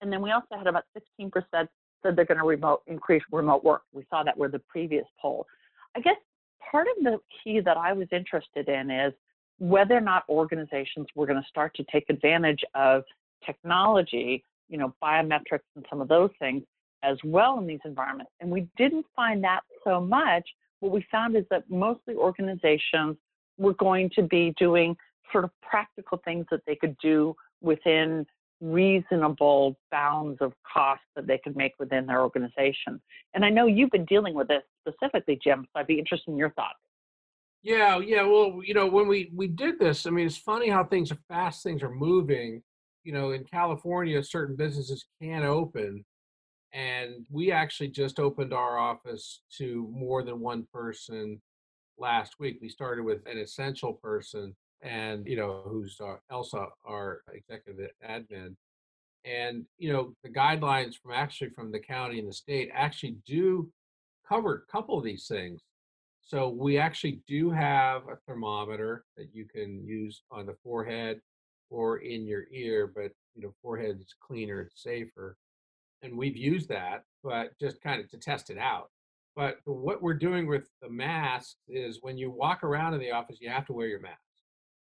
And 0.00 0.12
then 0.12 0.20
we 0.20 0.30
also 0.32 0.56
had 0.56 0.66
about 0.66 0.84
16% 1.20 1.30
said 1.52 1.68
they're 2.02 2.24
going 2.24 2.38
to 2.38 2.44
remote 2.44 2.82
increase 2.86 3.22
remote 3.30 3.64
work. 3.64 3.82
We 3.92 4.04
saw 4.10 4.22
that 4.22 4.36
with 4.36 4.52
the 4.52 4.58
previous 4.58 5.06
poll. 5.20 5.46
I 5.96 6.00
guess 6.00 6.16
part 6.70 6.86
of 6.98 7.04
the 7.04 7.18
key 7.42 7.60
that 7.60 7.76
I 7.76 7.92
was 7.92 8.08
interested 8.12 8.68
in 8.68 8.90
is 8.90 9.12
whether 9.58 9.96
or 9.96 10.00
not 10.00 10.24
organizations 10.28 11.06
were 11.14 11.26
going 11.26 11.40
to 11.40 11.48
start 11.48 11.74
to 11.76 11.84
take 11.90 12.10
advantage 12.10 12.64
of 12.74 13.04
technology, 13.46 14.44
you 14.74 14.80
know, 14.80 14.92
biometrics 15.00 15.68
and 15.76 15.86
some 15.88 16.00
of 16.00 16.08
those 16.08 16.30
things 16.40 16.64
as 17.04 17.16
well 17.22 17.60
in 17.60 17.66
these 17.66 17.78
environments. 17.84 18.32
And 18.40 18.50
we 18.50 18.66
didn't 18.76 19.06
find 19.14 19.44
that 19.44 19.60
so 19.84 20.00
much. 20.00 20.42
What 20.80 20.90
we 20.90 21.06
found 21.12 21.36
is 21.36 21.44
that 21.52 21.62
mostly 21.70 22.16
organizations 22.16 23.16
were 23.56 23.74
going 23.74 24.10
to 24.16 24.22
be 24.22 24.52
doing 24.58 24.96
sort 25.30 25.44
of 25.44 25.50
practical 25.62 26.20
things 26.24 26.44
that 26.50 26.62
they 26.66 26.74
could 26.74 26.96
do 26.98 27.36
within 27.62 28.26
reasonable 28.60 29.76
bounds 29.92 30.38
of 30.40 30.52
cost 30.72 31.02
that 31.14 31.28
they 31.28 31.38
could 31.38 31.54
make 31.54 31.74
within 31.78 32.04
their 32.04 32.22
organization. 32.22 33.00
And 33.34 33.44
I 33.44 33.50
know 33.50 33.66
you've 33.66 33.90
been 33.90 34.06
dealing 34.06 34.34
with 34.34 34.48
this 34.48 34.64
specifically, 34.80 35.38
Jim, 35.40 35.68
so 35.72 35.80
I'd 35.80 35.86
be 35.86 36.00
interested 36.00 36.32
in 36.32 36.36
your 36.36 36.50
thoughts. 36.50 36.80
Yeah, 37.62 38.00
yeah. 38.00 38.22
Well, 38.22 38.60
you 38.64 38.74
know, 38.74 38.88
when 38.88 39.06
we 39.06 39.30
we 39.36 39.46
did 39.46 39.78
this, 39.78 40.04
I 40.04 40.10
mean, 40.10 40.26
it's 40.26 40.36
funny 40.36 40.68
how 40.68 40.82
things 40.82 41.12
are 41.12 41.18
fast, 41.28 41.62
things 41.62 41.80
are 41.84 41.94
moving. 41.94 42.62
You 43.04 43.12
know, 43.12 43.32
in 43.32 43.44
California, 43.44 44.22
certain 44.24 44.56
businesses 44.56 45.04
can 45.20 45.44
open, 45.44 46.04
and 46.72 47.26
we 47.30 47.52
actually 47.52 47.88
just 47.88 48.18
opened 48.18 48.54
our 48.54 48.78
office 48.78 49.42
to 49.58 49.88
more 49.92 50.22
than 50.22 50.40
one 50.40 50.66
person 50.72 51.40
last 51.98 52.36
week. 52.40 52.58
We 52.60 52.68
started 52.68 53.04
with 53.04 53.20
an 53.26 53.38
essential 53.38 53.92
person, 53.92 54.56
and 54.80 55.26
you 55.26 55.36
know 55.36 55.62
who's 55.66 55.98
uh, 56.00 56.16
Elsa, 56.30 56.66
our 56.86 57.20
executive 57.32 57.90
admin, 58.08 58.56
and 59.24 59.66
you 59.76 59.92
know 59.92 60.14
the 60.22 60.30
guidelines 60.30 60.94
from 60.96 61.12
actually 61.12 61.50
from 61.50 61.70
the 61.70 61.80
county 61.80 62.18
and 62.18 62.28
the 62.28 62.32
state 62.32 62.70
actually 62.72 63.16
do 63.26 63.70
cover 64.26 64.64
a 64.66 64.72
couple 64.72 64.96
of 64.98 65.04
these 65.04 65.26
things. 65.26 65.60
So 66.22 66.48
we 66.48 66.78
actually 66.78 67.20
do 67.28 67.50
have 67.50 68.08
a 68.08 68.16
thermometer 68.26 69.04
that 69.18 69.28
you 69.34 69.44
can 69.44 69.84
use 69.86 70.22
on 70.30 70.46
the 70.46 70.56
forehead 70.64 71.20
or 71.70 71.98
in 71.98 72.26
your 72.26 72.44
ear, 72.52 72.90
but 72.94 73.12
you 73.34 73.42
know 73.42 73.54
forehead 73.62 73.98
is 74.00 74.14
cleaner, 74.20 74.60
it's 74.60 74.82
safer, 74.82 75.36
and 76.02 76.16
we've 76.16 76.36
used 76.36 76.68
that, 76.68 77.04
but 77.22 77.58
just 77.60 77.80
kind 77.80 78.00
of 78.00 78.10
to 78.10 78.18
test 78.18 78.50
it 78.50 78.58
out. 78.58 78.90
But 79.36 79.58
what 79.64 80.00
we're 80.00 80.14
doing 80.14 80.46
with 80.46 80.68
the 80.80 80.88
masks 80.88 81.56
is 81.68 81.98
when 82.02 82.16
you 82.16 82.30
walk 82.30 82.62
around 82.62 82.94
in 82.94 83.00
the 83.00 83.10
office, 83.10 83.38
you 83.40 83.50
have 83.50 83.66
to 83.66 83.72
wear 83.72 83.88
your 83.88 84.00
mask 84.00 84.20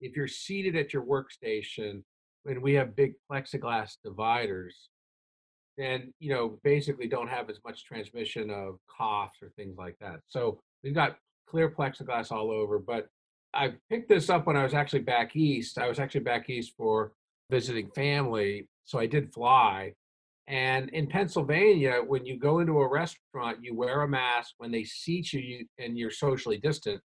if 0.04 0.18
you're 0.18 0.28
seated 0.28 0.76
at 0.76 0.94
your 0.94 1.04
workstation 1.04 2.04
and 2.46 2.62
we 2.62 2.74
have 2.74 2.96
big 2.96 3.14
plexiglass 3.32 3.94
dividers, 4.04 4.90
then 5.78 6.14
you 6.20 6.30
know 6.32 6.60
basically 6.64 7.08
don't 7.08 7.30
have 7.30 7.50
as 7.50 7.58
much 7.66 7.86
transmission 7.86 8.50
of 8.50 8.78
coughs 8.96 9.38
or 9.42 9.50
things 9.56 9.78
like 9.78 9.96
that. 10.02 10.20
So 10.28 10.60
we've 10.84 10.94
got 10.94 11.16
clear 11.48 11.70
plexiglass 11.70 12.32
all 12.32 12.52
over. 12.52 12.80
But 12.80 13.08
I 13.54 13.74
picked 13.90 14.10
this 14.10 14.30
up 14.30 14.48
when 14.48 14.58
I 14.58 14.64
was 14.64 14.74
actually 14.74 15.02
back 15.02 15.36
east. 15.36 15.78
I 15.78 15.88
was 15.88 16.00
actually 16.00 16.22
back 16.22 16.50
east 16.50 16.74
for 16.76 17.14
visiting 17.50 17.90
family, 17.92 18.68
so 18.86 19.00
I 19.00 19.06
did 19.06 19.34
fly. 19.34 19.94
And 20.48 20.90
in 20.90 21.08
Pennsylvania, 21.08 22.02
when 22.06 22.26
you 22.26 22.38
go 22.38 22.60
into 22.60 22.80
a 22.80 22.90
restaurant, 22.90 23.60
you 23.62 23.76
wear 23.76 24.02
a 24.02 24.08
mask. 24.08 24.56
When 24.58 24.72
they 24.72 24.84
seat 24.84 25.32
you, 25.32 25.40
you 25.40 25.66
and 25.78 25.98
you're 25.98 26.12
socially 26.12 26.58
distant, 26.58 27.02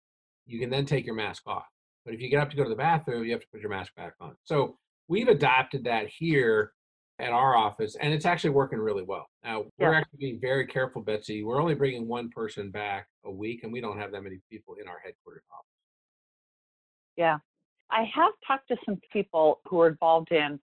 you 0.46 0.60
can 0.60 0.70
then 0.70 0.86
take 0.86 1.06
your 1.06 1.16
mask 1.16 1.42
off. 1.46 1.66
But 2.04 2.14
if 2.14 2.20
you 2.20 2.28
get 2.28 2.40
up 2.40 2.50
to 2.50 2.56
go 2.56 2.64
to 2.64 2.68
the 2.68 2.76
bathroom, 2.76 3.24
you 3.24 3.32
have 3.32 3.40
to 3.40 3.48
put 3.50 3.60
your 3.60 3.70
mask 3.70 3.94
back 3.96 4.14
on. 4.20 4.36
So 4.44 4.76
we've 5.08 5.28
adopted 5.28 5.84
that 5.84 6.08
here 6.08 6.72
at 7.18 7.30
our 7.30 7.56
office, 7.56 7.96
and 7.96 8.12
it's 8.12 8.26
actually 8.26 8.50
working 8.50 8.78
really 8.78 9.04
well. 9.04 9.26
Now 9.44 9.64
we're 9.78 9.92
yeah. 9.92 9.98
actually 9.98 10.18
being 10.18 10.40
very 10.40 10.66
careful, 10.66 11.00
Betsy. 11.00 11.42
We're 11.42 11.62
only 11.62 11.74
bringing 11.74 12.06
one 12.06 12.28
person 12.28 12.70
back 12.70 13.06
a 13.24 13.30
week, 13.30 13.62
and 13.62 13.72
we 13.72 13.80
don't 13.80 13.98
have 13.98 14.12
that 14.12 14.22
many 14.22 14.40
people 14.50 14.74
in 14.80 14.88
our 14.88 14.98
headquarters 15.02 15.44
office. 15.50 15.73
Yeah, 17.16 17.38
I 17.90 18.04
have 18.14 18.32
talked 18.46 18.68
to 18.68 18.76
some 18.84 19.00
people 19.12 19.60
who 19.68 19.80
are 19.80 19.88
involved 19.88 20.32
in 20.32 20.58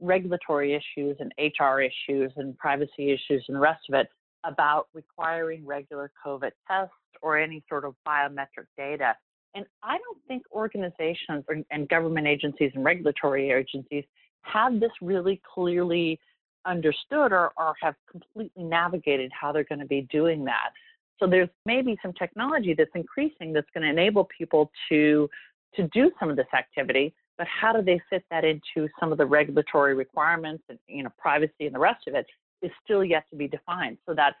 regulatory 0.00 0.74
issues 0.74 1.16
and 1.20 1.32
HR 1.38 1.80
issues 1.80 2.32
and 2.36 2.56
privacy 2.58 3.10
issues 3.10 3.44
and 3.48 3.56
the 3.56 3.60
rest 3.60 3.80
of 3.88 3.94
it 3.94 4.08
about 4.44 4.88
requiring 4.94 5.64
regular 5.66 6.10
COVID 6.24 6.50
tests 6.68 6.92
or 7.22 7.38
any 7.38 7.64
sort 7.68 7.84
of 7.84 7.94
biometric 8.06 8.66
data. 8.76 9.14
And 9.54 9.64
I 9.82 9.96
don't 9.98 10.18
think 10.28 10.42
organizations 10.52 11.44
and 11.70 11.88
government 11.88 12.26
agencies 12.26 12.70
and 12.74 12.84
regulatory 12.84 13.50
agencies 13.50 14.04
have 14.42 14.78
this 14.78 14.92
really 15.00 15.40
clearly 15.54 16.20
understood 16.66 17.32
or, 17.32 17.52
or 17.56 17.74
have 17.80 17.94
completely 18.10 18.64
navigated 18.64 19.32
how 19.38 19.52
they're 19.52 19.64
going 19.64 19.78
to 19.78 19.86
be 19.86 20.06
doing 20.10 20.44
that. 20.44 20.70
So 21.18 21.26
there's 21.26 21.48
maybe 21.64 21.96
some 22.02 22.12
technology 22.12 22.74
that's 22.74 22.90
increasing 22.94 23.52
that's 23.52 23.68
going 23.72 23.84
to 23.84 23.90
enable 23.90 24.28
people 24.36 24.70
to 24.90 25.28
to 25.74 25.88
do 25.88 26.10
some 26.18 26.30
of 26.30 26.36
this 26.36 26.46
activity, 26.56 27.14
but 27.38 27.46
how 27.46 27.72
do 27.72 27.82
they 27.82 28.00
fit 28.08 28.24
that 28.30 28.44
into 28.44 28.88
some 28.98 29.12
of 29.12 29.18
the 29.18 29.26
regulatory 29.26 29.94
requirements 29.94 30.64
and 30.68 30.78
you 30.88 31.02
know 31.02 31.10
privacy 31.18 31.66
and 31.66 31.74
the 31.74 31.78
rest 31.78 32.06
of 32.08 32.14
it 32.14 32.26
is 32.62 32.70
still 32.84 33.04
yet 33.04 33.24
to 33.30 33.36
be 33.36 33.48
defined. 33.48 33.98
So 34.06 34.14
that 34.14 34.34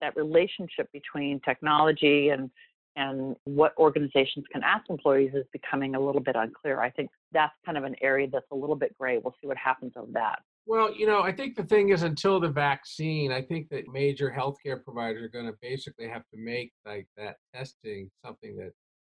that 0.00 0.16
relationship 0.16 0.90
between 0.92 1.40
technology 1.40 2.30
and 2.30 2.50
and 2.96 3.36
what 3.44 3.72
organizations 3.78 4.44
can 4.52 4.62
ask 4.64 4.90
employees 4.90 5.30
is 5.34 5.44
becoming 5.52 5.94
a 5.94 6.00
little 6.00 6.20
bit 6.20 6.34
unclear. 6.36 6.80
I 6.80 6.90
think 6.90 7.08
that's 7.32 7.54
kind 7.64 7.78
of 7.78 7.84
an 7.84 7.94
area 8.02 8.26
that's 8.30 8.50
a 8.50 8.56
little 8.56 8.74
bit 8.74 8.96
gray. 8.98 9.18
We'll 9.18 9.34
see 9.40 9.46
what 9.46 9.56
happens 9.56 9.92
on 9.96 10.12
that. 10.12 10.40
Well, 10.66 10.94
you 10.94 11.06
know, 11.06 11.22
I 11.22 11.32
think 11.32 11.56
the 11.56 11.62
thing 11.62 11.90
is 11.90 12.02
until 12.02 12.40
the 12.40 12.48
vaccine, 12.48 13.32
I 13.32 13.42
think 13.42 13.68
that 13.70 13.88
major 13.88 14.34
healthcare 14.36 14.82
providers 14.82 15.22
are 15.22 15.28
going 15.28 15.46
to 15.46 15.56
basically 15.62 16.08
have 16.08 16.22
to 16.32 16.36
make 16.36 16.72
like 16.84 17.06
that 17.16 17.36
testing 17.54 18.10
something 18.24 18.56
that 18.56 18.72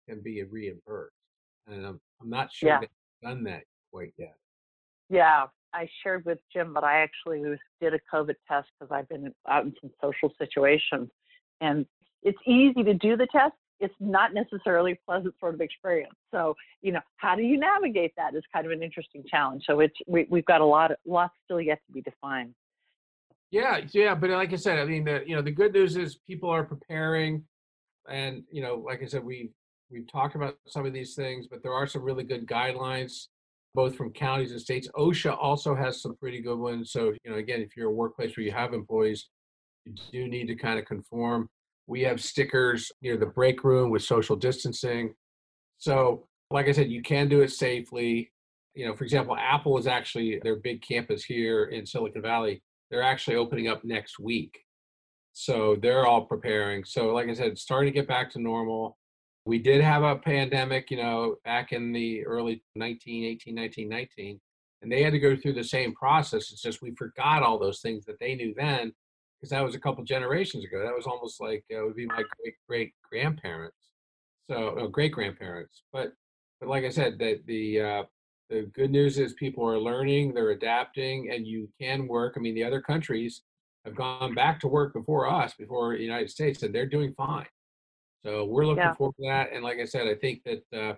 can 0.08 0.20
be 0.20 0.42
reimbursed. 0.42 1.16
And 1.66 1.86
I'm, 1.86 2.00
I'm 2.20 2.30
not 2.30 2.50
sure 2.52 2.70
Yeah. 2.70 2.80
they've 2.80 2.88
done 3.22 3.44
that 3.44 3.62
quite 3.92 4.12
yet. 4.18 4.34
Yeah, 5.08 5.46
I 5.74 5.88
shared 6.02 6.24
with 6.24 6.38
Jim, 6.52 6.72
but 6.72 6.84
I 6.84 7.00
actually 7.00 7.42
did 7.80 7.94
a 7.94 8.00
COVID 8.12 8.34
test 8.48 8.68
because 8.78 8.92
I've 8.92 9.08
been 9.08 9.32
out 9.48 9.64
in 9.64 9.74
some 9.80 9.90
social 10.00 10.32
situations, 10.38 11.10
and 11.60 11.86
it's 12.22 12.38
easy 12.46 12.82
to 12.82 12.94
do 12.94 13.16
the 13.16 13.26
test. 13.26 13.54
It's 13.80 13.94
not 13.98 14.32
necessarily 14.32 14.92
a 14.92 14.98
pleasant 15.06 15.34
sort 15.40 15.54
of 15.54 15.60
experience. 15.60 16.14
So, 16.30 16.54
you 16.82 16.92
know, 16.92 17.00
how 17.16 17.34
do 17.34 17.42
you 17.42 17.58
navigate 17.58 18.12
that 18.16 18.34
is 18.34 18.42
kind 18.52 18.64
of 18.64 18.72
an 18.72 18.82
interesting 18.82 19.24
challenge. 19.28 19.64
So 19.66 19.80
it's 19.80 19.96
we, 20.06 20.26
we've 20.30 20.44
got 20.44 20.60
a 20.60 20.64
lot, 20.64 20.92
lots 21.04 21.34
still 21.44 21.60
yet 21.60 21.80
to 21.86 21.92
be 21.92 22.00
defined. 22.00 22.54
Yeah, 23.50 23.80
yeah, 23.92 24.14
but 24.14 24.30
like 24.30 24.52
I 24.52 24.56
said, 24.56 24.78
I 24.78 24.84
mean, 24.86 25.04
the, 25.04 25.22
you 25.26 25.36
know, 25.36 25.42
the 25.42 25.50
good 25.50 25.74
news 25.74 25.96
is 25.96 26.16
people 26.26 26.48
are 26.48 26.64
preparing, 26.64 27.44
and 28.08 28.44
you 28.50 28.62
know, 28.62 28.76
like 28.76 29.02
I 29.02 29.06
said, 29.06 29.24
we 29.24 29.50
we've 29.92 30.10
talked 30.10 30.34
about 30.34 30.56
some 30.66 30.86
of 30.86 30.92
these 30.92 31.14
things, 31.14 31.46
but 31.46 31.62
there 31.62 31.72
are 31.72 31.86
some 31.86 32.02
really 32.02 32.24
good 32.24 32.46
guidelines, 32.46 33.26
both 33.74 33.96
from 33.96 34.12
counties 34.12 34.52
and 34.52 34.60
states. 34.60 34.88
OSHA 34.96 35.36
also 35.40 35.74
has 35.74 36.00
some 36.00 36.16
pretty 36.16 36.40
good 36.40 36.58
ones. 36.58 36.92
So, 36.92 37.12
you 37.24 37.30
know, 37.30 37.36
again, 37.36 37.60
if 37.60 37.76
you're 37.76 37.90
a 37.90 37.94
workplace 37.94 38.36
where 38.36 38.44
you 38.44 38.52
have 38.52 38.72
employees, 38.72 39.28
you 39.84 39.94
do 40.12 40.28
need 40.28 40.46
to 40.46 40.54
kind 40.54 40.78
of 40.78 40.84
conform. 40.84 41.48
We 41.86 42.02
have 42.02 42.20
stickers 42.20 42.90
near 43.02 43.16
the 43.16 43.26
break 43.26 43.64
room 43.64 43.90
with 43.90 44.02
social 44.02 44.36
distancing. 44.36 45.14
So, 45.78 46.26
like 46.50 46.68
I 46.68 46.72
said, 46.72 46.90
you 46.90 47.02
can 47.02 47.28
do 47.28 47.42
it 47.42 47.50
safely. 47.50 48.30
You 48.74 48.86
know, 48.86 48.94
for 48.94 49.04
example, 49.04 49.36
Apple 49.36 49.76
is 49.78 49.86
actually 49.86 50.40
their 50.42 50.56
big 50.56 50.82
campus 50.82 51.24
here 51.24 51.64
in 51.64 51.84
Silicon 51.84 52.22
Valley 52.22 52.62
they're 52.92 53.02
actually 53.02 53.36
opening 53.36 53.68
up 53.68 53.82
next 53.84 54.18
week. 54.20 54.60
So 55.32 55.76
they're 55.80 56.06
all 56.06 56.26
preparing. 56.26 56.84
So, 56.84 57.06
like 57.14 57.28
I 57.28 57.32
said, 57.32 57.58
starting 57.58 57.90
to 57.90 57.98
get 57.98 58.06
back 58.06 58.30
to 58.32 58.38
normal. 58.38 58.98
We 59.44 59.58
did 59.58 59.80
have 59.80 60.02
a 60.02 60.16
pandemic, 60.16 60.90
you 60.90 60.98
know, 60.98 61.36
back 61.44 61.72
in 61.72 61.92
the 61.92 62.24
early 62.24 62.62
1918, 62.74 63.56
1919, 63.56 64.40
and 64.82 64.92
they 64.92 65.02
had 65.02 65.12
to 65.12 65.18
go 65.18 65.36
through 65.36 65.54
the 65.54 65.64
same 65.64 65.94
process. 65.94 66.52
It's 66.52 66.62
just 66.62 66.82
we 66.82 66.94
forgot 66.96 67.42
all 67.42 67.58
those 67.58 67.80
things 67.80 68.04
that 68.04 68.18
they 68.20 68.34
knew 68.34 68.54
then 68.56 68.92
because 69.42 69.50
that 69.50 69.64
was 69.64 69.74
a 69.74 69.80
couple 69.80 70.04
generations 70.04 70.64
ago. 70.64 70.82
That 70.82 70.94
was 70.94 71.06
almost 71.06 71.40
like 71.40 71.64
uh, 71.72 71.82
it 71.82 71.84
would 71.84 71.96
be 71.96 72.06
my 72.06 72.22
great 72.38 72.54
great 72.68 72.92
grandparents, 73.10 73.90
so 74.48 74.78
uh, 74.78 74.86
great 74.86 75.12
grandparents. 75.12 75.82
But 75.92 76.12
but 76.60 76.68
like 76.68 76.84
I 76.84 76.90
said, 76.90 77.18
that 77.18 77.44
the 77.46 77.80
uh, 77.80 78.02
the 78.48 78.70
good 78.74 78.90
news 78.90 79.18
is 79.18 79.32
people 79.32 79.68
are 79.68 79.78
learning, 79.78 80.34
they're 80.34 80.50
adapting, 80.50 81.30
and 81.32 81.46
you 81.46 81.68
can 81.80 82.06
work. 82.06 82.34
I 82.36 82.40
mean, 82.40 82.54
the 82.54 82.64
other 82.64 82.80
countries 82.80 83.42
have 83.84 83.96
gone 83.96 84.34
back 84.34 84.60
to 84.60 84.68
work 84.68 84.92
before 84.94 85.28
us, 85.28 85.54
before 85.58 85.96
the 85.96 86.02
United 86.02 86.30
States, 86.30 86.62
and 86.62 86.72
they're 86.72 86.86
doing 86.86 87.12
fine. 87.16 87.46
So 88.24 88.44
we're 88.44 88.66
looking 88.66 88.82
Yeah. 88.84 88.94
forward 88.94 89.14
to 89.20 89.28
that. 89.28 89.52
And 89.52 89.64
like 89.64 89.78
I 89.78 89.84
said, 89.84 90.06
I 90.06 90.14
think 90.14 90.42
that 90.44 90.62
uh, 90.72 90.94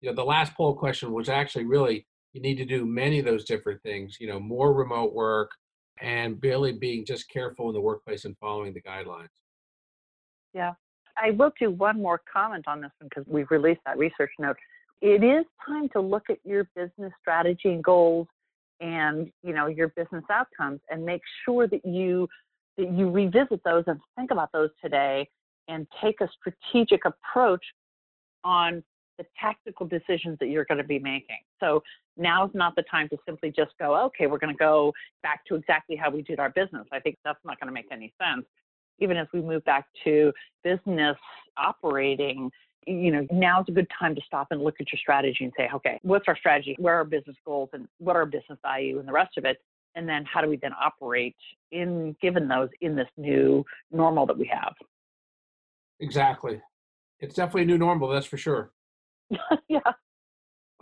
you 0.00 0.10
know 0.10 0.14
the 0.14 0.24
last 0.24 0.54
poll 0.54 0.74
question 0.74 1.12
was 1.12 1.28
actually 1.28 1.64
really 1.64 2.06
you 2.32 2.40
need 2.40 2.56
to 2.56 2.66
do 2.66 2.84
many 2.84 3.18
of 3.18 3.24
those 3.24 3.44
different 3.44 3.82
things. 3.82 4.18
You 4.20 4.28
know, 4.28 4.38
more 4.38 4.72
remote 4.74 5.14
work 5.14 5.50
and 6.00 6.38
really 6.42 6.72
being 6.72 7.06
just 7.06 7.30
careful 7.30 7.68
in 7.68 7.74
the 7.74 7.80
workplace 7.80 8.26
and 8.26 8.36
following 8.38 8.74
the 8.74 8.82
guidelines. 8.82 9.28
Yeah, 10.52 10.74
I 11.16 11.30
will 11.30 11.52
do 11.58 11.70
one 11.70 12.00
more 12.00 12.20
comment 12.30 12.66
on 12.68 12.80
this 12.80 12.90
one 12.98 13.08
because 13.08 13.24
we've 13.26 13.50
released 13.50 13.80
that 13.86 13.96
research 13.96 14.30
note. 14.38 14.56
It 15.00 15.24
is 15.24 15.44
time 15.66 15.88
to 15.90 16.00
look 16.00 16.24
at 16.30 16.38
your 16.44 16.68
business 16.74 17.12
strategy 17.20 17.70
and 17.70 17.82
goals 17.82 18.26
and 18.80 19.30
you 19.42 19.54
know 19.54 19.66
your 19.66 19.88
business 19.88 20.24
outcomes 20.30 20.80
and 20.90 21.04
make 21.04 21.22
sure 21.44 21.66
that 21.66 21.84
you 21.86 22.28
that 22.76 22.92
you 22.92 23.10
revisit 23.10 23.62
those 23.64 23.84
and 23.86 23.98
think 24.16 24.30
about 24.30 24.52
those 24.52 24.68
today 24.82 25.26
and 25.68 25.86
take 26.02 26.20
a 26.20 26.28
strategic 26.40 27.04
approach 27.04 27.64
on 28.44 28.82
the 29.18 29.24
tactical 29.40 29.86
decisions 29.86 30.38
that 30.40 30.48
you're 30.48 30.64
going 30.64 30.78
to 30.78 30.84
be 30.84 30.98
making. 30.98 31.38
So 31.60 31.82
now 32.16 32.46
is 32.46 32.50
not 32.54 32.76
the 32.76 32.82
time 32.82 33.08
to 33.08 33.16
simply 33.26 33.50
just 33.50 33.72
go, 33.78 33.96
okay, 34.06 34.26
we're 34.26 34.38
going 34.38 34.52
to 34.52 34.58
go 34.58 34.92
back 35.22 35.44
to 35.46 35.54
exactly 35.54 35.96
how 35.96 36.10
we 36.10 36.22
did 36.22 36.38
our 36.38 36.50
business. 36.50 36.86
I 36.92 37.00
think 37.00 37.16
that's 37.24 37.38
not 37.44 37.58
going 37.60 37.68
to 37.68 37.74
make 37.74 37.86
any 37.90 38.12
sense. 38.22 38.46
Even 38.98 39.16
as 39.16 39.26
we 39.32 39.40
move 39.40 39.64
back 39.64 39.86
to 40.04 40.32
business 40.64 41.16
operating, 41.56 42.50
you 42.86 43.10
know, 43.10 43.26
now's 43.30 43.64
a 43.68 43.72
good 43.72 43.88
time 43.98 44.14
to 44.14 44.20
stop 44.26 44.48
and 44.50 44.62
look 44.62 44.76
at 44.80 44.92
your 44.92 44.98
strategy 44.98 45.44
and 45.44 45.52
say, 45.56 45.68
okay, 45.74 45.98
what's 46.02 46.26
our 46.28 46.36
strategy? 46.36 46.76
Where 46.78 46.94
are 46.94 46.98
our 46.98 47.04
business 47.04 47.36
goals 47.44 47.70
and 47.72 47.88
what 47.98 48.16
are 48.16 48.20
our 48.20 48.26
business 48.26 48.58
value 48.62 48.98
and 48.98 49.08
the 49.08 49.12
rest 49.12 49.36
of 49.36 49.44
it? 49.44 49.58
And 49.96 50.08
then 50.08 50.24
how 50.24 50.40
do 50.40 50.48
we 50.48 50.56
then 50.56 50.72
operate 50.80 51.36
in 51.72 52.14
given 52.20 52.48
those 52.48 52.68
in 52.80 52.94
this 52.94 53.08
new 53.16 53.64
normal 53.90 54.26
that 54.26 54.38
we 54.38 54.50
have? 54.52 54.74
Exactly. 56.00 56.60
It's 57.20 57.34
definitely 57.34 57.62
a 57.62 57.66
new 57.66 57.78
normal, 57.78 58.08
that's 58.08 58.26
for 58.26 58.36
sure. 58.36 58.72
yeah. 59.68 59.80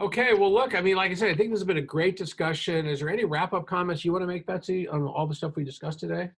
Okay, 0.00 0.34
well, 0.34 0.52
look, 0.52 0.74
I 0.74 0.80
mean, 0.80 0.96
like 0.96 1.12
I 1.12 1.14
said, 1.14 1.30
I 1.30 1.34
think 1.36 1.50
this 1.50 1.60
has 1.60 1.66
been 1.66 1.76
a 1.76 1.82
great 1.82 2.16
discussion. 2.16 2.86
Is 2.86 2.98
there 2.98 3.08
any 3.08 3.24
wrap 3.24 3.52
up 3.52 3.66
comments 3.66 4.04
you 4.04 4.10
want 4.10 4.22
to 4.22 4.26
make, 4.26 4.44
Betsy, 4.44 4.88
on 4.88 5.06
all 5.06 5.26
the 5.26 5.34
stuff 5.34 5.54
we 5.54 5.62
discussed 5.62 6.00
today? 6.00 6.30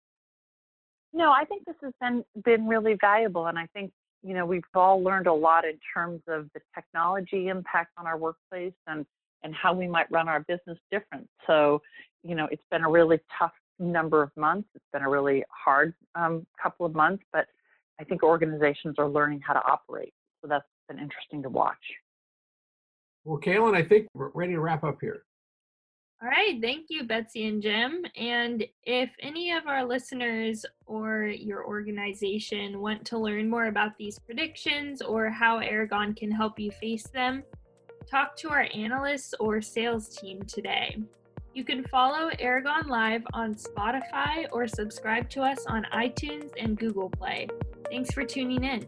No, 1.14 1.32
I 1.32 1.46
think 1.46 1.64
this 1.66 1.78
has 1.82 1.94
been 2.02 2.26
been 2.44 2.68
really 2.68 2.98
valuable, 3.00 3.46
and 3.48 3.58
I 3.58 3.68
think 3.68 3.94
you 4.22 4.34
know 4.34 4.46
we've 4.46 4.66
all 4.74 5.02
learned 5.02 5.28
a 5.28 5.34
lot 5.34 5.64
in 5.64 5.80
terms 5.94 6.22
of 6.28 6.50
the 6.54 6.60
technology 6.74 7.48
impact 7.48 7.92
on 7.98 8.06
our 8.06 8.18
workplace 8.18 8.74
and 8.88 9.06
and 9.46 9.56
how 9.56 9.74
we 9.74 9.88
might 9.88 10.12
run 10.12 10.28
our 10.28 10.42
business 10.42 10.78
different. 10.92 11.30
So, 11.48 11.82
you 12.24 12.36
know, 12.36 12.48
it's 12.52 12.64
been 12.72 12.84
a 12.84 12.90
really 12.90 13.20
tough 13.40 13.54
number 13.80 14.24
of 14.24 14.32
months. 14.36 14.68
It's 14.76 14.86
been 14.92 15.04
a 15.04 15.10
really 15.10 15.46
hard 15.50 15.94
um, 16.16 16.46
couple 16.62 16.86
of 16.86 16.96
months, 16.96 17.24
but 17.32 17.46
I 18.00 18.04
think 18.04 18.24
organizations 18.24 18.96
are 18.98 19.10
learning 19.10 19.42
how 19.46 19.54
to 19.54 19.66
operate. 19.66 20.14
So 20.42 20.48
that's 20.48 20.66
been 20.88 21.00
interesting 21.00 21.42
to 21.44 21.50
watch. 21.50 21.76
Well, 23.24 23.40
Kaylin, 23.40 23.76
I 23.76 23.84
think 23.84 24.08
we're 24.14 24.30
ready 24.34 24.54
to 24.54 24.60
wrap 24.60 24.84
up 24.84 24.98
here. 25.02 25.24
All 26.22 26.30
right, 26.30 26.60
thank 26.62 26.86
you, 26.90 27.04
Betsy 27.04 27.48
and 27.48 27.62
Jim. 27.62 28.06
And 28.16 28.66
if 28.84 29.10
any 29.20 29.52
of 29.52 29.68
our 29.68 29.84
listeners 29.84 30.66
or 30.86 31.26
your 31.26 31.66
organization 31.66 32.80
want 32.80 33.04
to 33.06 33.18
learn 33.18 33.50
more 33.50 33.68
about 33.68 33.98
these 33.98 34.18
predictions 34.20 35.02
or 35.02 35.30
how 35.30 35.60
Aragon 35.60 36.14
can 36.14 36.32
help 36.32 36.58
you 36.58 36.72
face 36.72 37.08
them, 37.08 37.44
talk 38.10 38.36
to 38.38 38.50
our 38.50 38.68
analysts 38.74 39.34
or 39.40 39.62
sales 39.62 40.16
team 40.16 40.42
today. 40.44 40.98
You 41.56 41.64
can 41.64 41.86
follow 41.86 42.30
Aragon 42.38 42.90
Live 42.90 43.24
on 43.32 43.56
Spotify 43.56 44.46
or 44.52 44.68
subscribe 44.68 45.30
to 45.30 45.42
us 45.42 45.66
on 45.68 45.88
iTunes 45.94 46.52
and 46.60 46.78
Google 46.78 47.10
Play. 47.10 47.48
Thanks 47.90 48.14
for 48.14 48.26
tuning 48.26 48.66
in. 48.66 48.86